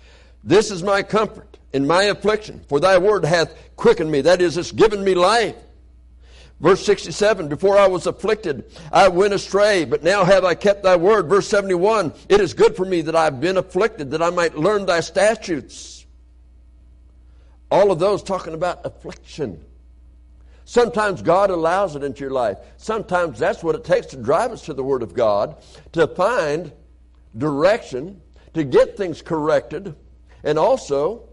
This 0.44 0.70
is 0.70 0.84
my 0.84 1.02
comfort 1.02 1.58
in 1.72 1.88
my 1.88 2.04
affliction, 2.04 2.64
for 2.68 2.78
thy 2.78 2.98
word 2.98 3.24
hath 3.24 3.52
quickened 3.74 4.12
me. 4.12 4.20
That 4.20 4.40
is, 4.40 4.56
it's 4.56 4.70
given 4.70 5.02
me 5.02 5.16
life. 5.16 5.56
Verse 6.60 6.84
67, 6.84 7.48
before 7.48 7.78
I 7.78 7.88
was 7.88 8.06
afflicted, 8.06 8.70
I 8.92 9.08
went 9.08 9.32
astray, 9.32 9.86
but 9.86 10.02
now 10.02 10.24
have 10.24 10.44
I 10.44 10.54
kept 10.54 10.82
thy 10.82 10.96
word. 10.96 11.26
Verse 11.26 11.48
71, 11.48 12.12
it 12.28 12.38
is 12.38 12.52
good 12.52 12.76
for 12.76 12.84
me 12.84 13.00
that 13.02 13.16
I've 13.16 13.40
been 13.40 13.56
afflicted, 13.56 14.10
that 14.10 14.22
I 14.22 14.28
might 14.28 14.58
learn 14.58 14.84
thy 14.84 15.00
statutes. 15.00 16.04
All 17.70 17.90
of 17.90 17.98
those 17.98 18.22
talking 18.22 18.52
about 18.52 18.84
affliction. 18.84 19.64
Sometimes 20.66 21.22
God 21.22 21.50
allows 21.50 21.96
it 21.96 22.04
into 22.04 22.20
your 22.20 22.30
life. 22.30 22.58
Sometimes 22.76 23.38
that's 23.38 23.64
what 23.64 23.74
it 23.74 23.84
takes 23.84 24.08
to 24.08 24.16
drive 24.16 24.52
us 24.52 24.66
to 24.66 24.74
the 24.74 24.84
Word 24.84 25.02
of 25.02 25.14
God, 25.14 25.56
to 25.92 26.06
find 26.08 26.72
direction, 27.38 28.20
to 28.52 28.64
get 28.64 28.98
things 28.98 29.22
corrected, 29.22 29.94
and 30.44 30.58
also 30.58 31.28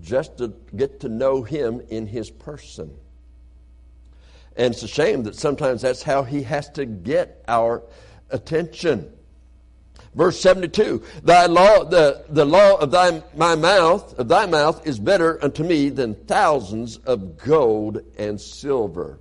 just 0.00 0.38
to 0.38 0.52
get 0.74 0.98
to 1.00 1.08
know 1.08 1.42
Him 1.42 1.80
in 1.88 2.06
His 2.06 2.30
person. 2.30 2.92
And 4.56 4.74
it's 4.74 4.82
a 4.82 4.88
shame 4.88 5.22
that 5.24 5.36
sometimes 5.36 5.82
that's 5.82 6.02
how 6.02 6.22
He 6.24 6.42
has 6.42 6.68
to 6.70 6.84
get 6.84 7.44
our 7.48 7.82
attention. 8.30 9.10
Verse 10.14 10.38
72, 10.40 11.02
thy 11.22 11.46
law, 11.46 11.84
the, 11.84 12.24
the 12.28 12.44
law 12.44 12.74
of 12.76 12.90
thy, 12.90 13.22
my 13.34 13.54
mouth, 13.54 14.18
of 14.18 14.28
thy 14.28 14.44
mouth 14.44 14.86
is 14.86 14.98
better 14.98 15.42
unto 15.42 15.64
me 15.64 15.88
than 15.88 16.14
thousands 16.14 16.98
of 16.98 17.38
gold 17.38 18.02
and 18.18 18.38
silver. 18.38 19.18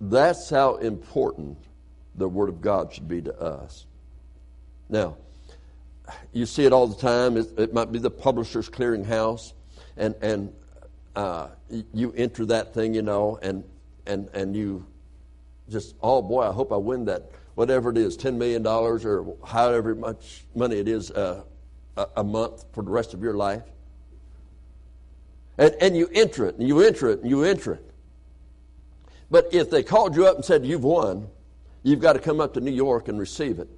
That's 0.00 0.50
how 0.50 0.76
important 0.76 1.56
the 2.16 2.28
Word 2.28 2.48
of 2.48 2.60
God 2.60 2.92
should 2.92 3.06
be 3.06 3.22
to 3.22 3.40
us. 3.40 3.86
Now, 4.88 5.16
you 6.32 6.44
see 6.44 6.64
it 6.64 6.72
all 6.72 6.88
the 6.88 7.00
time. 7.00 7.36
It, 7.36 7.46
it 7.56 7.72
might 7.72 7.92
be 7.92 8.00
the 8.00 8.10
Publishers 8.10 8.68
Clearing 8.68 9.04
House, 9.04 9.54
and 9.96 10.16
and 10.20 10.52
uh, 11.14 11.48
you 11.92 12.12
enter 12.16 12.46
that 12.46 12.74
thing, 12.74 12.94
you 12.94 13.02
know, 13.02 13.38
and 13.42 13.64
and 14.06 14.28
and 14.34 14.56
you 14.56 14.86
just, 15.68 15.94
oh 16.02 16.22
boy, 16.22 16.42
I 16.42 16.52
hope 16.52 16.72
I 16.72 16.76
win 16.76 17.04
that 17.06 17.30
whatever 17.54 17.90
it 17.90 17.98
is, 17.98 18.16
ten 18.16 18.38
million 18.38 18.62
dollars 18.62 19.04
or 19.04 19.36
however 19.46 19.94
much 19.94 20.44
money 20.54 20.76
it 20.76 20.88
is 20.88 21.10
uh, 21.10 21.42
a, 22.16 22.24
month 22.24 22.64
for 22.72 22.82
the 22.82 22.90
rest 22.90 23.14
of 23.14 23.22
your 23.22 23.34
life. 23.34 23.62
And, 25.58 25.74
and 25.80 25.96
you 25.96 26.08
enter 26.14 26.46
it, 26.46 26.56
and 26.56 26.66
you 26.66 26.80
enter 26.80 27.10
it, 27.10 27.20
and 27.20 27.30
you 27.30 27.44
enter 27.44 27.74
it. 27.74 27.90
But 29.30 29.48
if 29.52 29.70
they 29.70 29.82
called 29.82 30.16
you 30.16 30.26
up 30.26 30.36
and 30.36 30.44
said, 30.44 30.64
You've 30.64 30.84
won, 30.84 31.28
you've 31.82 32.00
got 32.00 32.14
to 32.14 32.18
come 32.18 32.40
up 32.40 32.54
to 32.54 32.60
New 32.60 32.72
York 32.72 33.08
and 33.08 33.18
receive 33.18 33.58
it. 33.58 33.68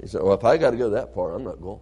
He 0.00 0.06
said, 0.06 0.22
Well, 0.22 0.34
if 0.34 0.44
I 0.44 0.56
got 0.56 0.70
to 0.70 0.76
go 0.76 0.90
that 0.90 1.14
far, 1.14 1.34
I'm 1.34 1.44
not 1.44 1.60
going. 1.60 1.80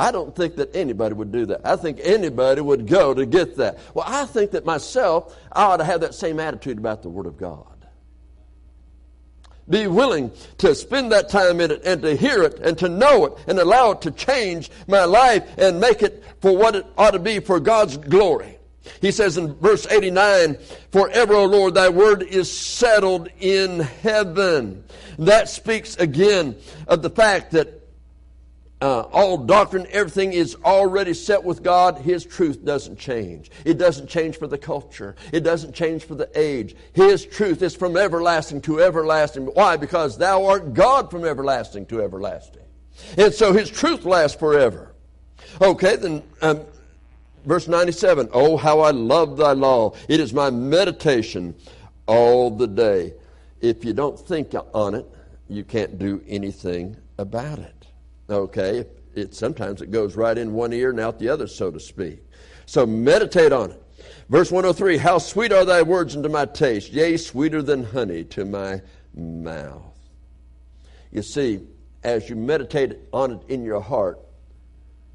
I 0.00 0.12
don't 0.12 0.34
think 0.34 0.56
that 0.56 0.74
anybody 0.74 1.14
would 1.14 1.30
do 1.30 1.44
that. 1.46 1.60
I 1.62 1.76
think 1.76 2.00
anybody 2.02 2.62
would 2.62 2.86
go 2.86 3.12
to 3.12 3.26
get 3.26 3.58
that. 3.58 3.78
Well, 3.92 4.06
I 4.08 4.24
think 4.24 4.52
that 4.52 4.64
myself, 4.64 5.36
I 5.52 5.64
ought 5.64 5.76
to 5.76 5.84
have 5.84 6.00
that 6.00 6.14
same 6.14 6.40
attitude 6.40 6.78
about 6.78 7.02
the 7.02 7.10
Word 7.10 7.26
of 7.26 7.36
God. 7.36 7.66
Be 9.68 9.88
willing 9.88 10.32
to 10.56 10.74
spend 10.74 11.12
that 11.12 11.28
time 11.28 11.60
in 11.60 11.70
it 11.70 11.82
and 11.84 12.00
to 12.00 12.16
hear 12.16 12.42
it 12.44 12.60
and 12.60 12.78
to 12.78 12.88
know 12.88 13.26
it 13.26 13.34
and 13.46 13.58
allow 13.58 13.90
it 13.90 14.00
to 14.00 14.10
change 14.10 14.70
my 14.88 15.04
life 15.04 15.46
and 15.58 15.78
make 15.78 16.00
it 16.00 16.24
for 16.40 16.56
what 16.56 16.76
it 16.76 16.86
ought 16.96 17.10
to 17.10 17.18
be 17.18 17.38
for 17.38 17.60
God's 17.60 17.98
glory. 17.98 18.56
He 19.02 19.12
says 19.12 19.36
in 19.36 19.52
verse 19.56 19.86
89, 19.86 20.56
Forever, 20.92 21.34
O 21.34 21.44
Lord, 21.44 21.74
thy 21.74 21.90
word 21.90 22.22
is 22.22 22.50
settled 22.50 23.28
in 23.38 23.80
heaven. 23.80 24.82
That 25.18 25.50
speaks 25.50 25.96
again 25.96 26.56
of 26.88 27.02
the 27.02 27.10
fact 27.10 27.50
that 27.50 27.79
uh, 28.80 29.00
all 29.12 29.36
doctrine, 29.36 29.86
everything 29.90 30.32
is 30.32 30.56
already 30.64 31.12
set 31.14 31.42
with 31.44 31.62
God. 31.62 31.98
His 31.98 32.24
truth 32.24 32.64
doesn't 32.64 32.98
change. 32.98 33.50
It 33.64 33.78
doesn't 33.78 34.08
change 34.08 34.38
for 34.38 34.46
the 34.46 34.58
culture. 34.58 35.16
It 35.32 35.40
doesn't 35.40 35.74
change 35.74 36.04
for 36.04 36.14
the 36.14 36.30
age. 36.34 36.74
His 36.92 37.26
truth 37.26 37.62
is 37.62 37.76
from 37.76 37.96
everlasting 37.96 38.62
to 38.62 38.80
everlasting. 38.80 39.46
Why? 39.46 39.76
Because 39.76 40.16
thou 40.16 40.46
art 40.46 40.72
God 40.72 41.10
from 41.10 41.24
everlasting 41.24 41.86
to 41.86 42.02
everlasting. 42.02 42.62
And 43.18 43.34
so 43.34 43.52
His 43.52 43.70
truth 43.70 44.04
lasts 44.04 44.38
forever. 44.38 44.94
Okay, 45.60 45.96
then 45.96 46.22
um, 46.42 46.64
Verse 47.44 47.68
97 47.68 48.28
Oh, 48.32 48.56
how 48.56 48.80
I 48.80 48.90
love 48.90 49.36
thy 49.36 49.52
law. 49.52 49.94
It 50.08 50.20
is 50.20 50.32
my 50.32 50.50
meditation 50.50 51.54
all 52.06 52.50
the 52.50 52.66
day. 52.66 53.14
If 53.60 53.84
you 53.84 53.92
don't 53.92 54.18
think 54.18 54.54
on 54.74 54.94
it, 54.94 55.06
you 55.48 55.64
can't 55.64 55.98
do 55.98 56.22
anything 56.26 56.96
about 57.18 57.58
it. 57.58 57.79
Okay? 58.30 58.86
It, 59.14 59.34
sometimes 59.34 59.82
it 59.82 59.90
goes 59.90 60.16
right 60.16 60.36
in 60.36 60.52
one 60.52 60.72
ear 60.72 60.90
and 60.90 61.00
out 61.00 61.18
the 61.18 61.28
other, 61.28 61.46
so 61.46 61.70
to 61.70 61.80
speak. 61.80 62.22
So 62.66 62.86
meditate 62.86 63.52
on 63.52 63.72
it. 63.72 63.82
Verse 64.28 64.52
103 64.52 64.96
How 64.98 65.18
sweet 65.18 65.52
are 65.52 65.64
thy 65.64 65.82
words 65.82 66.16
unto 66.16 66.28
my 66.28 66.46
taste, 66.46 66.92
yea, 66.92 67.16
sweeter 67.16 67.62
than 67.62 67.84
honey 67.84 68.24
to 68.24 68.44
my 68.44 68.80
mouth. 69.14 69.82
You 71.10 71.22
see, 71.22 71.66
as 72.04 72.30
you 72.30 72.36
meditate 72.36 72.96
on 73.12 73.32
it 73.32 73.40
in 73.48 73.64
your 73.64 73.80
heart, 73.80 74.20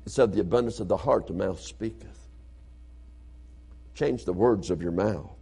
it's 0.06 0.20
of 0.20 0.34
the 0.34 0.42
abundance 0.42 0.80
of 0.80 0.88
the 0.88 0.98
heart 0.98 1.28
the 1.28 1.34
mouth 1.34 1.62
speaketh. 1.62 2.28
Change 3.96 4.26
the 4.26 4.34
words 4.34 4.70
of 4.70 4.82
your 4.82 4.92
mouth. 4.92 5.35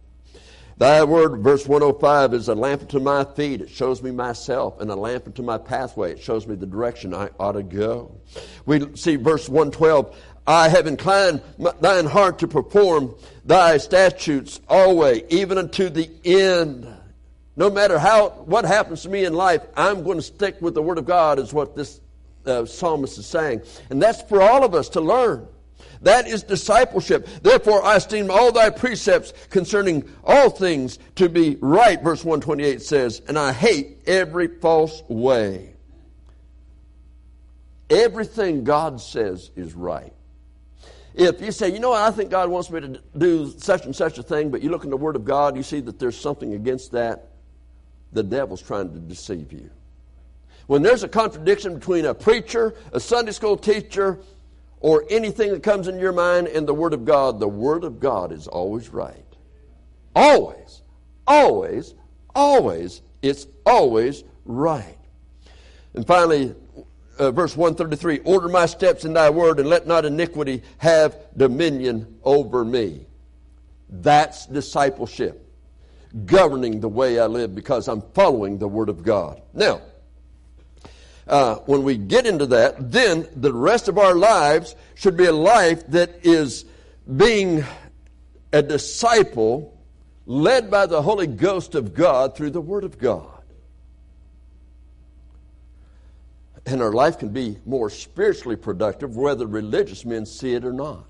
Thy 0.76 1.04
word, 1.04 1.40
verse 1.40 1.66
105, 1.68 2.34
is 2.34 2.48
a 2.48 2.54
lamp 2.54 2.82
unto 2.82 2.98
my 2.98 3.24
feet. 3.24 3.60
It 3.60 3.70
shows 3.70 4.02
me 4.02 4.10
myself, 4.10 4.80
and 4.80 4.90
a 4.90 4.96
lamp 4.96 5.26
unto 5.26 5.42
my 5.42 5.56
pathway. 5.56 6.12
It 6.12 6.20
shows 6.20 6.46
me 6.48 6.56
the 6.56 6.66
direction 6.66 7.14
I 7.14 7.30
ought 7.38 7.52
to 7.52 7.62
go. 7.62 8.20
We 8.66 8.94
see 8.96 9.14
verse 9.16 9.48
112, 9.48 10.16
I 10.46 10.68
have 10.68 10.86
inclined 10.86 11.42
thine 11.80 12.06
heart 12.06 12.40
to 12.40 12.48
perform 12.48 13.14
thy 13.44 13.78
statutes 13.78 14.60
always, 14.68 15.22
even 15.28 15.58
unto 15.58 15.88
the 15.88 16.10
end. 16.24 16.86
No 17.56 17.70
matter 17.70 17.98
how 17.98 18.30
what 18.30 18.64
happens 18.64 19.02
to 19.02 19.08
me 19.08 19.24
in 19.24 19.32
life, 19.32 19.62
I'm 19.76 20.02
going 20.02 20.18
to 20.18 20.22
stick 20.22 20.60
with 20.60 20.74
the 20.74 20.82
Word 20.82 20.98
of 20.98 21.06
God, 21.06 21.38
is 21.38 21.52
what 21.52 21.76
this 21.76 22.00
uh, 22.46 22.66
psalmist 22.66 23.16
is 23.16 23.26
saying. 23.26 23.62
And 23.90 24.02
that's 24.02 24.22
for 24.22 24.42
all 24.42 24.64
of 24.64 24.74
us 24.74 24.88
to 24.90 25.00
learn. 25.00 25.46
That 26.04 26.28
is 26.28 26.42
discipleship. 26.42 27.26
Therefore, 27.42 27.84
I 27.84 27.96
esteem 27.96 28.30
all 28.30 28.52
thy 28.52 28.70
precepts 28.70 29.32
concerning 29.48 30.08
all 30.22 30.50
things 30.50 30.98
to 31.16 31.28
be 31.28 31.56
right, 31.60 32.00
verse 32.02 32.24
128 32.24 32.82
says, 32.82 33.22
and 33.26 33.38
I 33.38 33.52
hate 33.52 34.02
every 34.06 34.48
false 34.48 35.02
way. 35.08 35.74
Everything 37.88 38.64
God 38.64 39.00
says 39.00 39.50
is 39.56 39.74
right. 39.74 40.12
If 41.14 41.40
you 41.40 41.52
say, 41.52 41.72
you 41.72 41.78
know 41.78 41.90
what, 41.90 42.02
I 42.02 42.10
think 42.10 42.30
God 42.30 42.50
wants 42.50 42.70
me 42.70 42.80
to 42.80 43.00
do 43.16 43.54
such 43.58 43.86
and 43.86 43.96
such 43.96 44.18
a 44.18 44.22
thing, 44.22 44.50
but 44.50 44.62
you 44.62 44.70
look 44.70 44.84
in 44.84 44.90
the 44.90 44.96
Word 44.96 45.16
of 45.16 45.24
God, 45.24 45.56
you 45.56 45.62
see 45.62 45.80
that 45.80 45.98
there's 45.98 46.18
something 46.18 46.52
against 46.52 46.92
that, 46.92 47.28
the 48.12 48.22
devil's 48.22 48.60
trying 48.60 48.92
to 48.92 48.98
deceive 48.98 49.52
you. 49.52 49.70
When 50.66 50.82
there's 50.82 51.02
a 51.02 51.08
contradiction 51.08 51.74
between 51.74 52.04
a 52.04 52.14
preacher, 52.14 52.74
a 52.92 53.00
Sunday 53.00 53.32
school 53.32 53.56
teacher, 53.56 54.18
or 54.84 55.02
anything 55.08 55.50
that 55.50 55.62
comes 55.62 55.88
in 55.88 55.98
your 55.98 56.12
mind 56.12 56.46
in 56.46 56.66
the 56.66 56.74
Word 56.74 56.92
of 56.92 57.06
God, 57.06 57.40
the 57.40 57.48
Word 57.48 57.84
of 57.84 57.98
God 57.98 58.30
is 58.30 58.46
always 58.46 58.90
right. 58.90 59.24
Always, 60.14 60.82
always, 61.26 61.94
always, 62.34 63.00
it's 63.22 63.46
always 63.64 64.24
right. 64.44 64.98
And 65.94 66.06
finally, 66.06 66.54
uh, 67.18 67.30
verse 67.30 67.56
133 67.56 68.30
Order 68.30 68.50
my 68.50 68.66
steps 68.66 69.06
in 69.06 69.14
thy 69.14 69.30
word, 69.30 69.58
and 69.58 69.70
let 69.70 69.86
not 69.86 70.04
iniquity 70.04 70.62
have 70.76 71.16
dominion 71.34 72.18
over 72.22 72.62
me. 72.62 73.06
That's 73.88 74.44
discipleship, 74.44 75.50
governing 76.26 76.80
the 76.80 76.90
way 76.90 77.18
I 77.18 77.24
live 77.24 77.54
because 77.54 77.88
I'm 77.88 78.02
following 78.12 78.58
the 78.58 78.68
word 78.68 78.90
of 78.90 79.02
God. 79.02 79.40
Now, 79.54 79.80
uh, 81.26 81.56
when 81.66 81.82
we 81.82 81.96
get 81.96 82.26
into 82.26 82.46
that, 82.46 82.92
then 82.92 83.26
the 83.34 83.52
rest 83.52 83.88
of 83.88 83.98
our 83.98 84.14
lives 84.14 84.76
should 84.94 85.16
be 85.16 85.24
a 85.24 85.32
life 85.32 85.86
that 85.88 86.20
is 86.22 86.64
being 87.16 87.64
a 88.52 88.62
disciple 88.62 89.76
led 90.26 90.70
by 90.70 90.86
the 90.86 91.02
Holy 91.02 91.26
Ghost 91.26 91.74
of 91.74 91.94
God 91.94 92.36
through 92.36 92.50
the 92.50 92.60
Word 92.60 92.84
of 92.84 92.98
God. 92.98 93.28
And 96.66 96.80
our 96.80 96.92
life 96.92 97.18
can 97.18 97.28
be 97.28 97.58
more 97.66 97.90
spiritually 97.90 98.56
productive 98.56 99.16
whether 99.16 99.46
religious 99.46 100.04
men 100.04 100.24
see 100.24 100.54
it 100.54 100.64
or 100.64 100.72
not. 100.72 101.04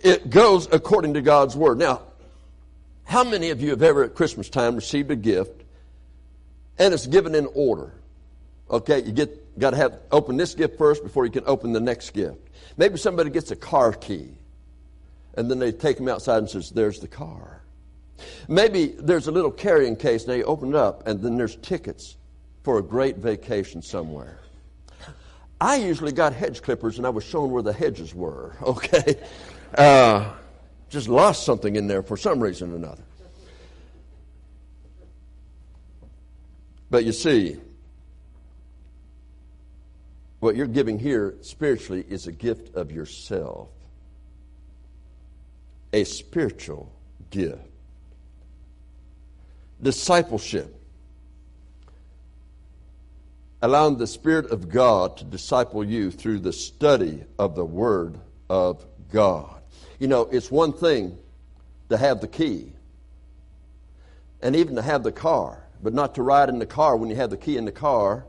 It 0.00 0.30
goes 0.30 0.68
according 0.72 1.14
to 1.14 1.22
God's 1.22 1.56
Word. 1.56 1.78
Now, 1.78 2.02
how 3.04 3.24
many 3.24 3.50
of 3.50 3.60
you 3.60 3.70
have 3.70 3.82
ever 3.82 4.04
at 4.04 4.14
Christmas 4.14 4.48
time 4.48 4.76
received 4.76 5.10
a 5.10 5.16
gift 5.16 5.62
and 6.78 6.92
it's 6.94 7.06
given 7.06 7.34
in 7.34 7.48
order? 7.54 7.92
Okay, 8.70 9.02
you 9.02 9.12
get 9.12 9.58
got 9.58 9.70
to 9.70 9.76
have 9.76 10.00
open 10.10 10.36
this 10.36 10.54
gift 10.54 10.76
first 10.76 11.02
before 11.02 11.24
you 11.24 11.30
can 11.30 11.44
open 11.46 11.72
the 11.72 11.80
next 11.80 12.10
gift. 12.10 12.38
Maybe 12.76 12.98
somebody 12.98 13.30
gets 13.30 13.50
a 13.50 13.56
car 13.56 13.92
key, 13.92 14.28
and 15.34 15.50
then 15.50 15.58
they 15.58 15.72
take 15.72 15.96
them 15.96 16.08
outside 16.08 16.38
and 16.38 16.50
says, 16.50 16.70
"There's 16.70 17.00
the 17.00 17.08
car." 17.08 17.62
Maybe 18.48 18.86
there's 18.98 19.28
a 19.28 19.30
little 19.30 19.50
carrying 19.50 19.96
case, 19.96 20.24
and 20.24 20.32
they 20.32 20.42
open 20.42 20.70
it 20.70 20.74
up, 20.74 21.06
and 21.06 21.20
then 21.20 21.36
there's 21.36 21.56
tickets 21.56 22.16
for 22.62 22.78
a 22.78 22.82
great 22.82 23.18
vacation 23.18 23.82
somewhere. 23.82 24.40
I 25.60 25.76
usually 25.76 26.12
got 26.12 26.32
hedge 26.32 26.62
clippers, 26.62 26.98
and 26.98 27.06
I 27.06 27.10
was 27.10 27.24
shown 27.24 27.50
where 27.50 27.62
the 27.62 27.72
hedges 27.72 28.14
were. 28.14 28.56
Okay, 28.62 29.16
uh, 29.76 30.32
just 30.88 31.08
lost 31.08 31.44
something 31.44 31.76
in 31.76 31.86
there 31.86 32.02
for 32.02 32.16
some 32.16 32.40
reason 32.40 32.72
or 32.72 32.76
another. 32.76 33.02
But 36.90 37.04
you 37.04 37.12
see, 37.12 37.58
what 40.46 40.54
you're 40.54 40.68
giving 40.68 40.96
here 40.96 41.34
spiritually 41.40 42.06
is 42.08 42.28
a 42.28 42.32
gift 42.32 42.76
of 42.76 42.92
yourself, 42.92 43.68
a 45.92 46.04
spiritual 46.04 46.92
gift. 47.30 47.58
Discipleship. 49.82 50.72
allowing 53.60 53.96
the 53.98 54.06
Spirit 54.06 54.52
of 54.52 54.68
God 54.68 55.16
to 55.16 55.24
disciple 55.24 55.82
you 55.82 56.12
through 56.12 56.38
the 56.38 56.52
study 56.52 57.24
of 57.36 57.56
the 57.56 57.64
Word 57.64 58.20
of 58.48 58.86
God. 59.10 59.60
You 59.98 60.06
know, 60.06 60.28
it's 60.30 60.52
one 60.52 60.72
thing 60.72 61.18
to 61.88 61.96
have 61.96 62.20
the 62.20 62.28
key 62.28 62.72
and 64.40 64.54
even 64.54 64.76
to 64.76 64.82
have 64.82 65.02
the 65.02 65.10
car, 65.10 65.66
but 65.82 65.92
not 65.92 66.14
to 66.14 66.22
ride 66.22 66.48
in 66.48 66.60
the 66.60 66.66
car 66.66 66.96
when 66.96 67.10
you 67.10 67.16
have 67.16 67.30
the 67.30 67.36
key 67.36 67.56
in 67.56 67.64
the 67.64 67.72
car 67.72 68.24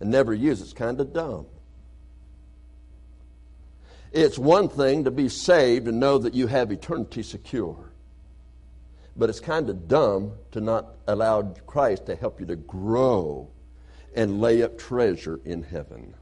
and 0.00 0.10
never 0.10 0.34
use 0.34 0.60
it. 0.60 0.64
It's 0.64 0.72
kind 0.74 1.00
of 1.00 1.14
dumb. 1.14 1.46
It's 4.14 4.38
one 4.38 4.68
thing 4.68 5.04
to 5.04 5.10
be 5.10 5.28
saved 5.28 5.88
and 5.88 5.98
know 5.98 6.18
that 6.18 6.34
you 6.34 6.46
have 6.46 6.70
eternity 6.70 7.24
secure. 7.24 7.90
But 9.16 9.28
it's 9.28 9.40
kind 9.40 9.68
of 9.68 9.88
dumb 9.88 10.32
to 10.52 10.60
not 10.60 10.94
allow 11.08 11.42
Christ 11.66 12.06
to 12.06 12.14
help 12.14 12.38
you 12.38 12.46
to 12.46 12.56
grow 12.56 13.50
and 14.14 14.40
lay 14.40 14.62
up 14.62 14.78
treasure 14.78 15.40
in 15.44 15.64
heaven. 15.64 16.14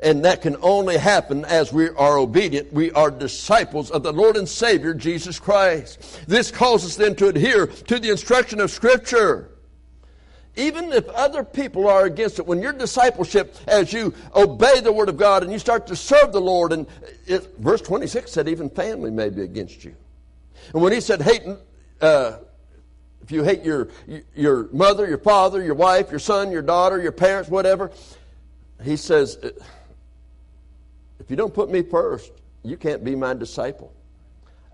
And 0.00 0.24
that 0.24 0.40
can 0.40 0.56
only 0.62 0.96
happen 0.96 1.44
as 1.44 1.70
we 1.70 1.90
are 1.90 2.18
obedient. 2.18 2.72
We 2.72 2.90
are 2.92 3.10
disciples 3.10 3.90
of 3.90 4.02
the 4.02 4.12
Lord 4.12 4.38
and 4.38 4.48
Savior, 4.48 4.94
Jesus 4.94 5.38
Christ. 5.38 6.20
This 6.26 6.50
calls 6.50 6.84
us 6.86 6.96
then 6.96 7.14
to 7.16 7.28
adhere 7.28 7.66
to 7.66 7.98
the 7.98 8.10
instruction 8.10 8.60
of 8.60 8.70
Scripture. 8.70 9.50
Even 10.58 10.92
if 10.92 11.08
other 11.10 11.44
people 11.44 11.86
are 11.86 12.04
against 12.04 12.40
it, 12.40 12.46
when 12.46 12.60
your 12.60 12.72
discipleship, 12.72 13.54
as 13.68 13.92
you 13.92 14.12
obey 14.34 14.80
the 14.80 14.92
Word 14.92 15.08
of 15.08 15.16
God 15.16 15.44
and 15.44 15.52
you 15.52 15.58
start 15.60 15.86
to 15.86 15.94
serve 15.94 16.32
the 16.32 16.40
Lord, 16.40 16.72
and 16.72 16.84
it, 17.28 17.48
verse 17.58 17.80
26 17.80 18.32
said 18.32 18.48
even 18.48 18.68
family 18.68 19.12
may 19.12 19.28
be 19.28 19.42
against 19.42 19.84
you. 19.84 19.94
And 20.74 20.82
when 20.82 20.92
he 20.92 21.00
said 21.00 21.22
hate, 21.22 21.42
uh, 22.00 22.38
if 23.22 23.30
you 23.30 23.44
hate 23.44 23.62
your, 23.62 23.88
your 24.34 24.68
mother, 24.72 25.08
your 25.08 25.18
father, 25.18 25.62
your 25.62 25.76
wife, 25.76 26.10
your 26.10 26.18
son, 26.18 26.50
your 26.50 26.62
daughter, 26.62 27.00
your 27.00 27.12
parents, 27.12 27.48
whatever, 27.48 27.92
he 28.82 28.96
says, 28.96 29.38
if 31.20 31.30
you 31.30 31.36
don't 31.36 31.54
put 31.54 31.70
me 31.70 31.82
first, 31.82 32.32
you 32.64 32.76
can't 32.76 33.04
be 33.04 33.14
my 33.14 33.32
disciple. 33.32 33.92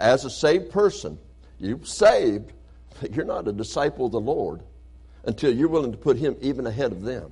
As 0.01 0.25
a 0.25 0.31
saved 0.31 0.71
person, 0.71 1.19
you're 1.61 1.85
saved, 1.85 2.55
but 3.03 3.13
you're 3.13 3.27
not 3.27 3.47
a 3.49 3.53
disciple 3.53 4.07
of 4.07 4.13
the 4.13 4.21
Lord 4.21 4.63
until 5.27 5.55
you're 5.55 5.69
willing 5.69 5.93
to 5.93 5.99
put 5.99 6.17
him 6.17 6.37
even 6.41 6.67
ahead 6.67 6.93
of 6.93 7.03
them. 7.03 7.31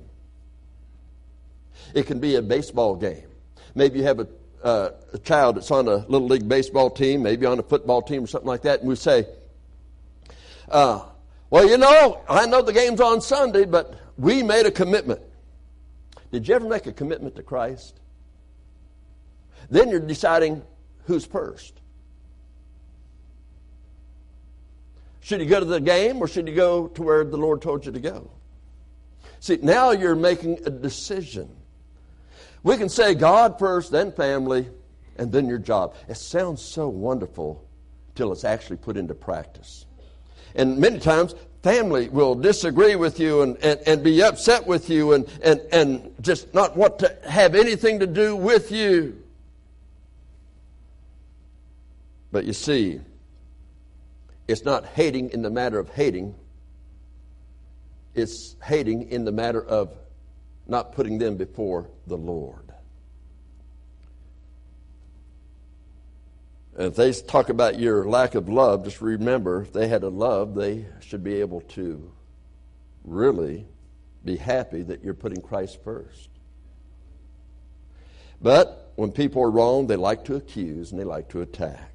It 1.93 2.05
can 2.05 2.19
be 2.19 2.35
a 2.35 2.41
baseball 2.41 2.95
game. 2.95 3.27
Maybe 3.75 3.99
you 3.99 4.05
have 4.05 4.19
a, 4.19 4.27
uh, 4.63 4.89
a 5.13 5.17
child 5.19 5.57
that's 5.57 5.71
on 5.71 5.87
a 5.87 5.97
little 6.07 6.27
league 6.27 6.47
baseball 6.47 6.89
team, 6.89 7.23
maybe 7.23 7.45
on 7.45 7.59
a 7.59 7.63
football 7.63 8.01
team 8.01 8.23
or 8.23 8.27
something 8.27 8.47
like 8.47 8.63
that, 8.63 8.79
and 8.79 8.89
we 8.89 8.95
say, 8.95 9.25
uh, 10.69 11.03
well, 11.49 11.69
you 11.69 11.77
know, 11.77 12.21
I 12.27 12.45
know 12.45 12.61
the 12.61 12.73
game's 12.73 12.99
on 12.99 13.21
Sunday, 13.21 13.65
but 13.65 13.93
we 14.17 14.41
made 14.41 14.65
a 14.65 14.71
commitment. 14.71 15.21
Did 16.31 16.47
you 16.47 16.55
ever 16.55 16.67
make 16.67 16.87
a 16.87 16.91
commitment 16.91 17.35
to 17.35 17.43
Christ? 17.43 17.99
Then 19.69 19.89
you're 19.89 19.99
deciding 19.99 20.63
who's 21.05 21.25
first. 21.25 21.79
Should 25.23 25.39
you 25.39 25.45
go 25.45 25.59
to 25.59 25.65
the 25.65 25.79
game 25.79 26.21
or 26.21 26.27
should 26.27 26.49
you 26.49 26.53
go 26.53 26.87
to 26.89 27.01
where 27.01 27.23
the 27.23 27.37
Lord 27.37 27.61
told 27.61 27.85
you 27.85 27.93
to 27.93 27.99
go? 27.99 28.29
See, 29.39 29.57
now 29.61 29.91
you're 29.91 30.15
making 30.15 30.59
a 30.65 30.69
decision. 30.69 31.49
We 32.61 32.75
can 32.75 32.89
say 32.89 33.13
God 33.13 33.57
first, 33.57 33.89
then 33.89 34.11
family, 34.11 34.67
and 35.17 35.31
then 35.31 35.47
your 35.47 35.59
job. 35.59 35.95
It 36.09 36.17
sounds 36.17 36.61
so 36.61 36.89
wonderful 36.89 37.63
till 38.15 38.33
it's 38.33 38.43
actually 38.43 38.77
put 38.77 38.97
into 38.97 39.13
practice. 39.13 39.85
And 40.55 40.77
many 40.77 40.99
times, 40.99 41.35
family 41.61 42.09
will 42.09 42.35
disagree 42.35 42.95
with 42.97 43.17
you 43.17 43.43
and, 43.43 43.57
and, 43.63 43.79
and 43.87 44.03
be 44.03 44.21
upset 44.21 44.67
with 44.67 44.89
you 44.89 45.13
and, 45.13 45.25
and, 45.41 45.61
and 45.71 46.15
just 46.19 46.53
not 46.53 46.75
want 46.75 46.99
to 46.99 47.17
have 47.29 47.55
anything 47.55 47.99
to 48.01 48.07
do 48.07 48.35
with 48.35 48.73
you. 48.73 49.23
But 52.31 52.43
you 52.43 52.53
see, 52.53 52.99
it's 54.47 54.63
not 54.63 54.85
hating 54.85 55.31
in 55.31 55.41
the 55.41 55.49
matter 55.49 55.79
of 55.79 55.89
hating, 55.89 56.35
it's 58.13 58.55
hating 58.63 59.09
in 59.09 59.25
the 59.25 59.31
matter 59.31 59.63
of 59.63 59.95
not 60.67 60.93
putting 60.93 61.17
them 61.17 61.35
before 61.35 61.89
the 62.07 62.17
Lord. 62.17 62.63
And 66.75 66.87
If 66.87 66.95
they 66.95 67.11
talk 67.13 67.49
about 67.49 67.79
your 67.79 68.07
lack 68.07 68.35
of 68.35 68.49
love, 68.49 68.83
just 68.85 69.01
remember 69.01 69.61
if 69.61 69.73
they 69.73 69.87
had 69.87 70.03
a 70.03 70.09
love, 70.09 70.55
they 70.55 70.87
should 71.01 71.23
be 71.23 71.35
able 71.35 71.61
to 71.61 72.11
really 73.03 73.65
be 74.25 74.37
happy 74.37 74.81
that 74.83 75.03
you're 75.03 75.13
putting 75.13 75.41
Christ 75.41 75.79
first. 75.83 76.29
But 78.41 78.91
when 78.95 79.11
people 79.11 79.43
are 79.43 79.51
wrong, 79.51 79.87
they 79.87 79.95
like 79.95 80.25
to 80.25 80.35
accuse 80.35 80.91
and 80.91 80.99
they 80.99 81.05
like 81.05 81.29
to 81.29 81.41
attack. 81.41 81.92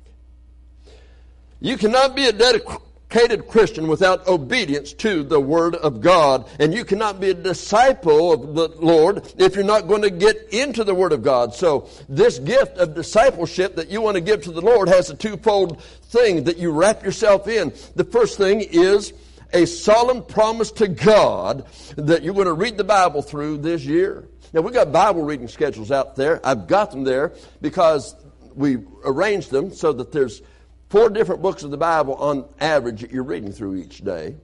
You 1.60 1.76
cannot 1.76 2.14
be 2.14 2.26
a 2.26 2.32
dedicated 2.32 3.48
Christian 3.48 3.88
without 3.88 4.28
obedience 4.28 4.92
to 4.94 5.24
the 5.24 5.40
Word 5.40 5.74
of 5.74 6.00
God. 6.00 6.48
And 6.60 6.72
you 6.72 6.84
cannot 6.84 7.20
be 7.20 7.30
a 7.30 7.34
disciple 7.34 8.32
of 8.32 8.54
the 8.54 8.68
Lord 8.84 9.32
if 9.38 9.56
you're 9.56 9.64
not 9.64 9.88
going 9.88 10.02
to 10.02 10.10
get 10.10 10.36
into 10.52 10.84
the 10.84 10.94
Word 10.94 11.12
of 11.12 11.22
God. 11.22 11.54
So 11.54 11.88
this 12.08 12.38
gift 12.38 12.78
of 12.78 12.94
discipleship 12.94 13.74
that 13.74 13.88
you 13.88 14.00
want 14.00 14.14
to 14.14 14.20
give 14.20 14.42
to 14.42 14.52
the 14.52 14.60
Lord 14.60 14.88
has 14.88 15.10
a 15.10 15.16
twofold 15.16 15.82
thing 15.82 16.44
that 16.44 16.58
you 16.58 16.70
wrap 16.70 17.02
yourself 17.02 17.48
in. 17.48 17.72
The 17.96 18.04
first 18.04 18.38
thing 18.38 18.60
is 18.60 19.12
a 19.52 19.64
solemn 19.64 20.22
promise 20.22 20.70
to 20.72 20.86
God 20.86 21.66
that 21.96 22.22
you're 22.22 22.34
going 22.34 22.46
to 22.46 22.52
read 22.52 22.76
the 22.76 22.84
Bible 22.84 23.22
through 23.22 23.58
this 23.58 23.84
year. 23.84 24.28
Now, 24.52 24.60
we've 24.60 24.72
got 24.72 24.92
Bible 24.92 25.22
reading 25.22 25.48
schedules 25.48 25.90
out 25.90 26.14
there. 26.14 26.40
I've 26.46 26.68
got 26.68 26.92
them 26.92 27.04
there 27.04 27.32
because 27.60 28.14
we 28.54 28.78
arranged 29.04 29.50
them 29.50 29.72
so 29.72 29.92
that 29.92 30.12
there's 30.12 30.40
four 30.88 31.10
different 31.10 31.42
books 31.42 31.62
of 31.62 31.70
the 31.70 31.76
Bible 31.76 32.14
on 32.14 32.48
average 32.60 33.02
that 33.02 33.10
you're 33.10 33.24
reading 33.24 33.52
through 33.52 33.76
each 33.76 33.98
day. 33.98 34.36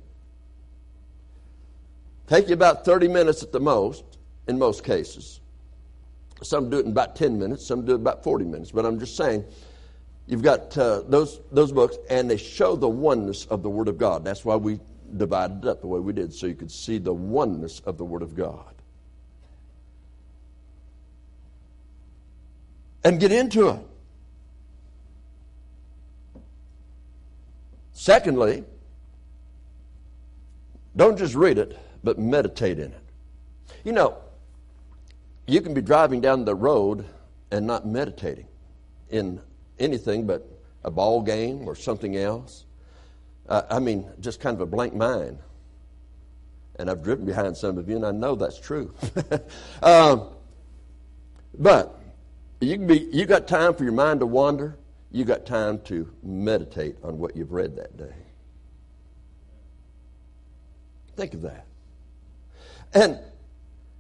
Take 2.27 2.49
you 2.49 2.55
about 2.55 2.85
30 2.85 3.09
minutes 3.09 3.43
at 3.43 3.53
the 3.53 3.61
most, 3.61 4.05
in 4.47 4.59
most 4.59 4.85
cases. 4.85 5.41
Some 6.43 6.71
do 6.71 6.79
it 6.79 6.87
in 6.87 6.93
about 6.93 7.17
10 7.17 7.39
minutes, 7.39 7.67
some 7.67 7.85
do 7.85 7.93
it 7.93 7.97
about 7.97 8.23
40 8.25 8.45
minutes. 8.45 8.71
But 8.71 8.87
I'm 8.87 8.99
just 8.99 9.17
saying, 9.17 9.45
you've 10.27 10.43
got 10.43 10.77
uh, 10.77 11.03
those, 11.07 11.41
those 11.53 11.73
books, 11.73 11.97
and 12.11 12.31
they 12.31 12.37
show 12.37 12.77
the 12.77 12.89
oneness 12.89 13.47
of 13.47 13.63
the 13.63 13.71
Word 13.71 13.89
of 13.89 13.99
God. 13.99 14.25
That's 14.25 14.45
why 14.45 14.57
we 14.57 14.81
divided 15.17 15.65
it 15.65 15.69
up 15.69 15.81
the 15.81 15.87
way 15.87 16.01
we 16.01 16.13
did, 16.13 16.33
so 16.33 16.47
you 16.47 16.55
could 16.55 16.71
see 16.71 16.99
the 16.99 17.15
oneness 17.15 17.81
of 17.81 17.99
the 17.99 18.05
Word 18.05 18.23
of 18.23 18.35
God. 18.35 18.75
And 23.05 23.21
get 23.21 23.33
into 23.33 23.69
it. 23.69 23.81
Secondly, 28.05 28.63
don't 30.95 31.17
just 31.17 31.35
read 31.35 31.57
it, 31.57 31.79
but 32.03 32.19
meditate 32.19 32.79
in 32.79 32.93
it. 32.93 33.01
You 33.83 33.93
know, 33.93 34.19
you 35.47 35.63
can 35.63 35.73
be 35.73 35.81
driving 35.81 36.21
down 36.21 36.45
the 36.45 36.55
road 36.55 37.07
and 37.51 37.67
not 37.67 37.87
meditating 37.87 38.47
in 39.09 39.41
anything 39.79 40.27
but 40.27 40.47
a 40.85 40.91
ball 40.91 41.23
game 41.23 41.67
or 41.67 41.75
something 41.75 42.15
else. 42.15 42.67
Uh, 43.49 43.63
I 43.71 43.79
mean, 43.79 44.07
just 44.21 44.39
kind 44.39 44.55
of 44.55 44.61
a 44.61 44.67
blank 44.67 44.93
mind. 44.93 45.39
And 46.79 46.91
I've 46.91 47.03
driven 47.03 47.25
behind 47.25 47.57
some 47.57 47.79
of 47.79 47.89
you, 47.89 47.97
and 47.97 48.05
I 48.05 48.11
know 48.11 48.35
that's 48.35 48.61
true. 48.61 48.93
um, 49.83 50.29
but 51.59 51.99
you 52.61 52.77
can 52.77 52.87
be. 52.87 53.09
You 53.11 53.25
got 53.25 53.49
time 53.49 53.73
for 53.73 53.85
your 53.85 53.95
mind 53.95 54.21
to 54.21 54.27
wander 54.27 54.77
you 55.15 55.25
got 55.25 55.47
time 55.47 55.79
to 55.83 56.13
meditate 56.25 56.97
on 57.05 57.21
what 57.21 57.37
you've 57.37 57.53
read 57.53 57.77
that 57.77 57.97
day. 57.97 58.13
Think 61.15 61.35
of 61.35 61.43
that. 61.43 61.67
And 62.93 63.21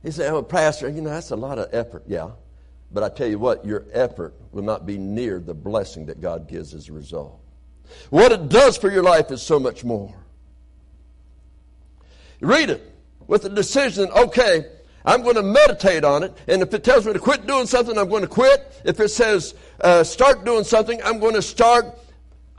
he 0.03 0.11
said, 0.11 0.33
Oh, 0.33 0.43
Pastor, 0.43 0.89
you 0.89 1.01
know, 1.01 1.11
that's 1.11 1.31
a 1.31 1.37
lot 1.37 1.61
of 1.61 1.73
effort. 1.73 2.03
Yeah. 2.09 2.31
But 2.91 3.05
I 3.05 3.11
tell 3.11 3.29
you 3.29 3.39
what, 3.39 3.65
your 3.65 3.87
effort 3.93 4.35
will 4.51 4.65
not 4.65 4.87
be 4.87 4.99
near 4.99 5.39
the 5.39 5.55
blessing 5.55 6.07
that 6.07 6.21
God 6.21 6.49
gives 6.49 6.75
as 6.75 6.89
a 6.89 6.93
result. 6.93 7.41
What 8.11 8.33
it 8.33 8.49
does 8.49 8.77
for 8.77 8.91
your 8.91 9.05
life 9.05 9.31
is 9.31 9.41
so 9.41 9.61
much 9.61 9.85
more. 9.85 10.13
Read 12.41 12.71
it 12.71 12.93
with 13.29 13.43
the 13.43 13.51
decision, 13.51 14.11
okay, 14.11 14.67
I'm 15.05 15.23
going 15.23 15.37
to 15.37 15.43
meditate 15.43 16.05
on 16.05 16.23
it. 16.23 16.37
And 16.49 16.63
if 16.63 16.73
it 16.73 16.83
tells 16.83 17.07
me 17.07 17.13
to 17.13 17.19
quit 17.19 17.47
doing 17.47 17.67
something, 17.67 17.97
I'm 17.99 18.09
going 18.09 18.23
to 18.23 18.29
quit. 18.29 18.83
If 18.85 19.01
it 19.01 19.09
says 19.09 19.55
uh, 19.81 20.03
start 20.05 20.45
doing 20.45 20.65
something, 20.65 21.01
I'm 21.05 21.19
going 21.19 21.35
to 21.35 21.43
start. 21.43 21.87